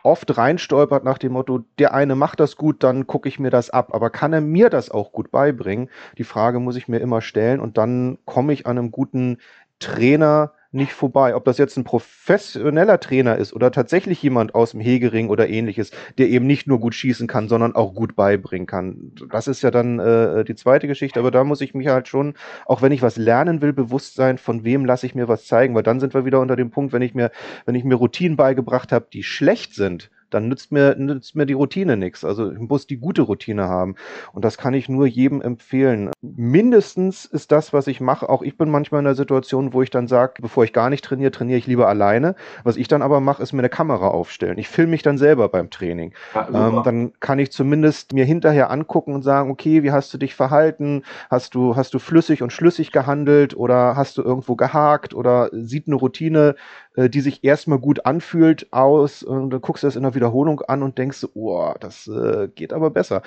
[0.04, 3.70] oft reinstolpert nach dem Motto, der eine macht das gut, dann gucke ich mir das
[3.70, 3.94] ab.
[3.94, 5.90] Aber kann er mir das auch gut beibringen?
[6.18, 9.40] Die Frage muss ich mir immer stellen und dann komme ich an einem guten
[9.80, 11.36] Trainer nicht vorbei.
[11.36, 15.92] Ob das jetzt ein professioneller Trainer ist oder tatsächlich jemand aus dem Hegering oder ähnliches,
[16.18, 19.12] der eben nicht nur gut schießen kann, sondern auch gut beibringen kann.
[19.32, 22.36] Das ist ja dann äh, die zweite Geschichte, aber da muss ich mich halt schon,
[22.66, 25.74] auch wenn ich was lernen will, bewusst sein, von wem lasse ich mir was zeigen,
[25.76, 27.32] weil dann sind wir wieder unter dem Punkt, wenn ich mir,
[27.66, 31.54] wenn ich mir Routinen beigebracht habe, die schlecht sind, dann nützt mir, nützt mir die
[31.54, 32.26] Routine nichts.
[32.26, 33.96] Also ich muss die gute Routine haben.
[34.34, 36.12] Und das kann ich nur jedem empfehlen.
[36.22, 39.90] Mindestens ist das, was ich mache, auch ich bin manchmal in der Situation, wo ich
[39.90, 42.36] dann sage, bevor ich gar nicht trainiere, trainiere ich lieber alleine.
[42.64, 44.58] Was ich dann aber mache, ist mir eine Kamera aufstellen.
[44.58, 46.14] Ich filme mich dann selber beim Training.
[46.34, 50.18] Ja, ähm, dann kann ich zumindest mir hinterher angucken und sagen, okay, wie hast du
[50.18, 51.04] dich verhalten?
[51.30, 55.88] Hast du, hast du flüssig und schlüssig gehandelt oder hast du irgendwo gehakt oder sieht
[55.88, 56.56] eine Routine
[56.96, 60.25] äh, die sich erstmal gut anfühlt, aus und dann guckst du das in der Wiederholung
[60.68, 63.22] an und denkst, oh, das äh, geht aber besser.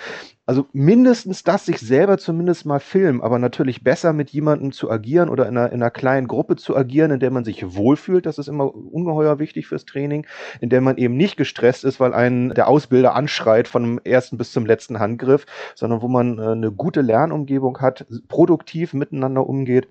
[0.46, 5.28] Also mindestens das, sich selber zumindest mal filmen, aber natürlich besser mit jemandem zu agieren
[5.28, 8.24] oder in einer, in einer kleinen Gruppe zu agieren, in der man sich wohlfühlt.
[8.26, 10.26] Das ist immer ungeheuer wichtig fürs Training,
[10.60, 14.38] in der man eben nicht gestresst ist, weil einen der Ausbilder anschreit von dem ersten
[14.38, 15.44] bis zum letzten Handgriff,
[15.74, 19.88] sondern wo man äh, eine gute Lernumgebung hat, produktiv miteinander umgeht.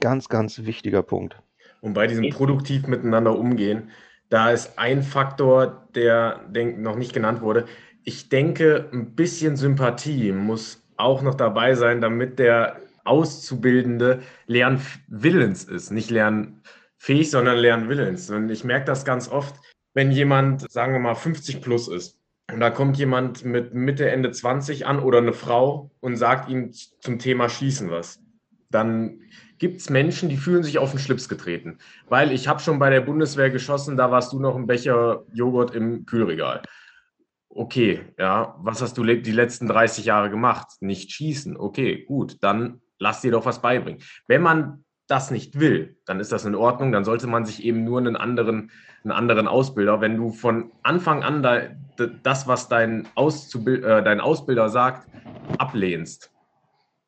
[0.00, 1.40] Ganz, ganz wichtiger Punkt.
[1.80, 3.90] Und bei diesem produktiv miteinander umgehen,
[4.28, 7.66] da ist ein Faktor, der noch nicht genannt wurde.
[8.04, 15.90] Ich denke, ein bisschen Sympathie muss auch noch dabei sein, damit der Auszubildende lernwillens ist.
[15.90, 18.30] Nicht lernfähig, sondern lernwillens.
[18.30, 19.54] Und ich merke das ganz oft,
[19.94, 22.18] wenn jemand, sagen wir mal, 50 plus ist.
[22.52, 26.72] Und da kommt jemand mit Mitte, Ende 20 an oder eine Frau und sagt ihm
[26.72, 28.20] zum Thema Schießen was.
[28.70, 29.20] Dann
[29.58, 31.78] gibt es Menschen, die fühlen sich auf den Schlips getreten.
[32.08, 35.74] Weil ich habe schon bei der Bundeswehr geschossen, da warst du noch ein Becher Joghurt
[35.74, 36.62] im Kühlregal.
[37.48, 40.66] Okay, ja, was hast du die letzten 30 Jahre gemacht?
[40.80, 41.56] Nicht schießen.
[41.56, 44.02] Okay, gut, dann lass dir doch was beibringen.
[44.26, 46.92] Wenn man das nicht will, dann ist das in Ordnung.
[46.92, 48.70] Dann sollte man sich eben nur einen anderen,
[49.04, 51.62] einen anderen Ausbilder, wenn du von Anfang an da,
[52.22, 55.08] das, was dein, Auszubild, äh, dein Ausbilder sagt,
[55.58, 56.32] ablehnst,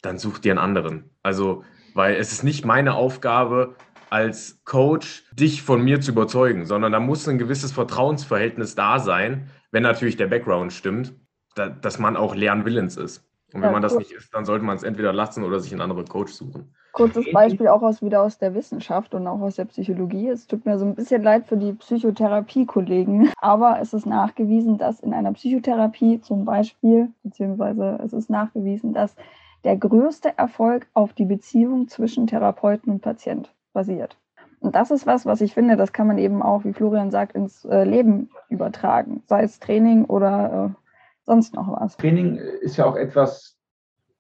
[0.00, 1.10] dann such dir einen anderen.
[1.22, 1.64] Also
[1.98, 3.74] Weil es ist nicht meine Aufgabe,
[4.08, 9.50] als Coach dich von mir zu überzeugen, sondern da muss ein gewisses Vertrauensverhältnis da sein,
[9.72, 11.12] wenn natürlich der Background stimmt,
[11.56, 13.28] da, dass man auch lernwillens ist.
[13.52, 15.72] Und wenn ja, man das nicht ist, dann sollte man es entweder lassen oder sich
[15.72, 16.72] einen anderen Coach suchen.
[16.92, 20.28] Kurzes Beispiel auch aus, wieder aus der Wissenschaft und auch aus der Psychologie.
[20.28, 25.00] Es tut mir so ein bisschen leid für die Psychotherapie-Kollegen, aber es ist nachgewiesen, dass
[25.00, 29.16] in einer Psychotherapie zum Beispiel, beziehungsweise es ist nachgewiesen, dass
[29.64, 34.16] der größte Erfolg auf die Beziehung zwischen Therapeuten und Patient basiert.
[34.60, 37.34] Und das ist was, was ich finde, das kann man eben auch, wie Florian sagt,
[37.34, 40.82] ins äh, Leben übertragen, sei es Training oder äh,
[41.24, 41.96] sonst noch was.
[41.96, 43.56] Training ist ja auch etwas,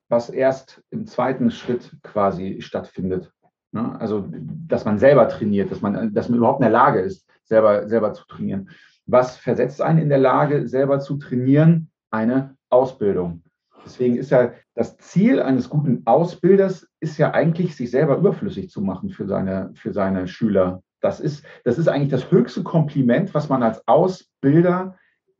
[0.08, 3.32] was erst im zweiten Schritt quasi stattfindet.
[3.72, 3.98] Ne?
[4.00, 7.88] Also, dass man selber trainiert, dass man, dass man überhaupt in der Lage ist, selber,
[7.88, 8.70] selber zu trainieren.
[9.06, 11.90] Was versetzt einen in der Lage, selber zu trainieren?
[12.10, 13.42] Eine Ausbildung.
[13.84, 18.80] Deswegen ist ja das Ziel eines guten Ausbilders ist ja eigentlich, sich selber überflüssig zu
[18.80, 20.84] machen für seine, für seine Schüler.
[21.00, 24.96] Das ist, das ist eigentlich das höchste Kompliment, was man als Ausbilder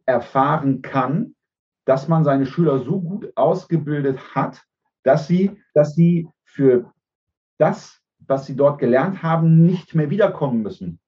[0.07, 1.37] erfahren kann,
[1.85, 4.65] dass man seine Schüler so gut ausgebildet hat,
[5.05, 6.93] dass sie, dass sie für
[7.59, 10.99] das, was sie dort gelernt haben, nicht mehr wiederkommen müssen.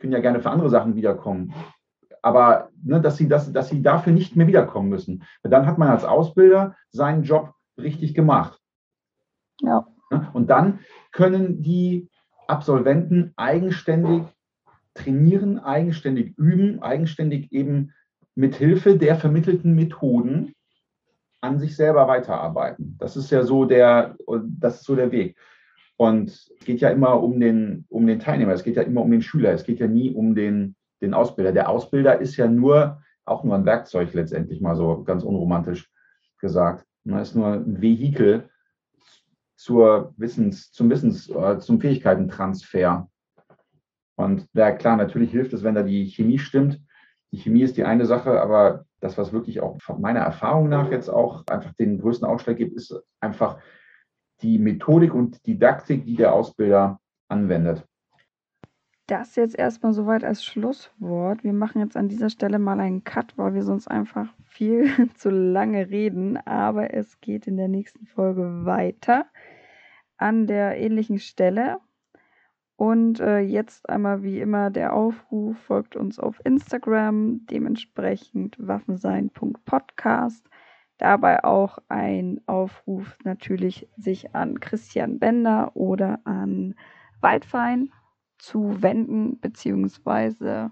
[0.00, 1.54] Können ja gerne für andere Sachen wiederkommen
[2.22, 5.22] aber ne, dass, sie, dass, dass sie dafür nicht mehr wiederkommen müssen.
[5.42, 8.60] Dann hat man als Ausbilder seinen Job richtig gemacht.
[9.60, 9.86] Ja.
[10.10, 10.80] Ne, und dann
[11.12, 12.08] können die
[12.46, 14.22] Absolventen eigenständig
[14.94, 17.92] trainieren, eigenständig üben, eigenständig eben
[18.34, 20.54] mit Hilfe der vermittelten Methoden
[21.40, 22.96] an sich selber weiterarbeiten.
[22.98, 24.16] Das ist ja so der,
[24.58, 25.36] das ist so der Weg.
[25.96, 29.10] Und es geht ja immer um den, um den Teilnehmer, es geht ja immer um
[29.10, 31.52] den Schüler, es geht ja nie um den, den Ausbilder.
[31.52, 35.90] Der Ausbilder ist ja nur, auch nur ein Werkzeug letztendlich mal so ganz unromantisch
[36.38, 36.86] gesagt.
[37.04, 38.48] Er ist nur ein Vehikel
[39.56, 43.08] zur Wissens, zum Wissens, äh, zum Fähigkeitentransfer.
[44.16, 46.80] Und ja, klar, natürlich hilft es, wenn da die Chemie stimmt.
[47.32, 50.90] Die Chemie ist die eine Sache, aber das, was wirklich auch von meiner Erfahrung nach
[50.90, 53.58] jetzt auch einfach den größten Ausschlag gibt, ist einfach
[54.42, 57.86] die Methodik und Didaktik, die der Ausbilder anwendet
[59.06, 61.44] das jetzt erstmal soweit als Schlusswort.
[61.44, 65.30] Wir machen jetzt an dieser Stelle mal einen Cut, weil wir sonst einfach viel zu
[65.30, 66.36] lange reden.
[66.38, 69.26] Aber es geht in der nächsten Folge weiter
[70.16, 71.78] an der ähnlichen Stelle.
[72.76, 80.46] Und äh, jetzt einmal wie immer der Aufruf, folgt uns auf Instagram, dementsprechend waffensein.podcast.
[80.98, 86.74] Dabei auch ein Aufruf natürlich sich an Christian Bender oder an
[87.20, 87.90] Waldfein
[88.38, 90.70] zu wenden, beziehungsweise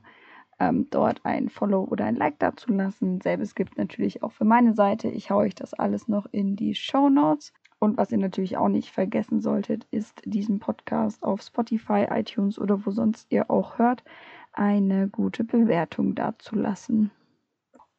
[0.61, 3.21] ähm, dort ein Follow oder ein Like dazulassen.
[3.21, 5.09] Selbes gibt natürlich auch für meine Seite.
[5.09, 7.53] Ich haue euch das alles noch in die Show Notes.
[7.79, 12.87] Und was ihr natürlich auch nicht vergessen solltet, ist diesen Podcast auf Spotify, iTunes oder
[12.87, 14.05] wo sonst ihr auch hört,
[14.53, 17.11] eine gute Bewertung dazulassen.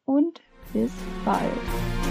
[0.04, 0.40] Und
[0.72, 0.92] bis
[1.24, 2.05] bald.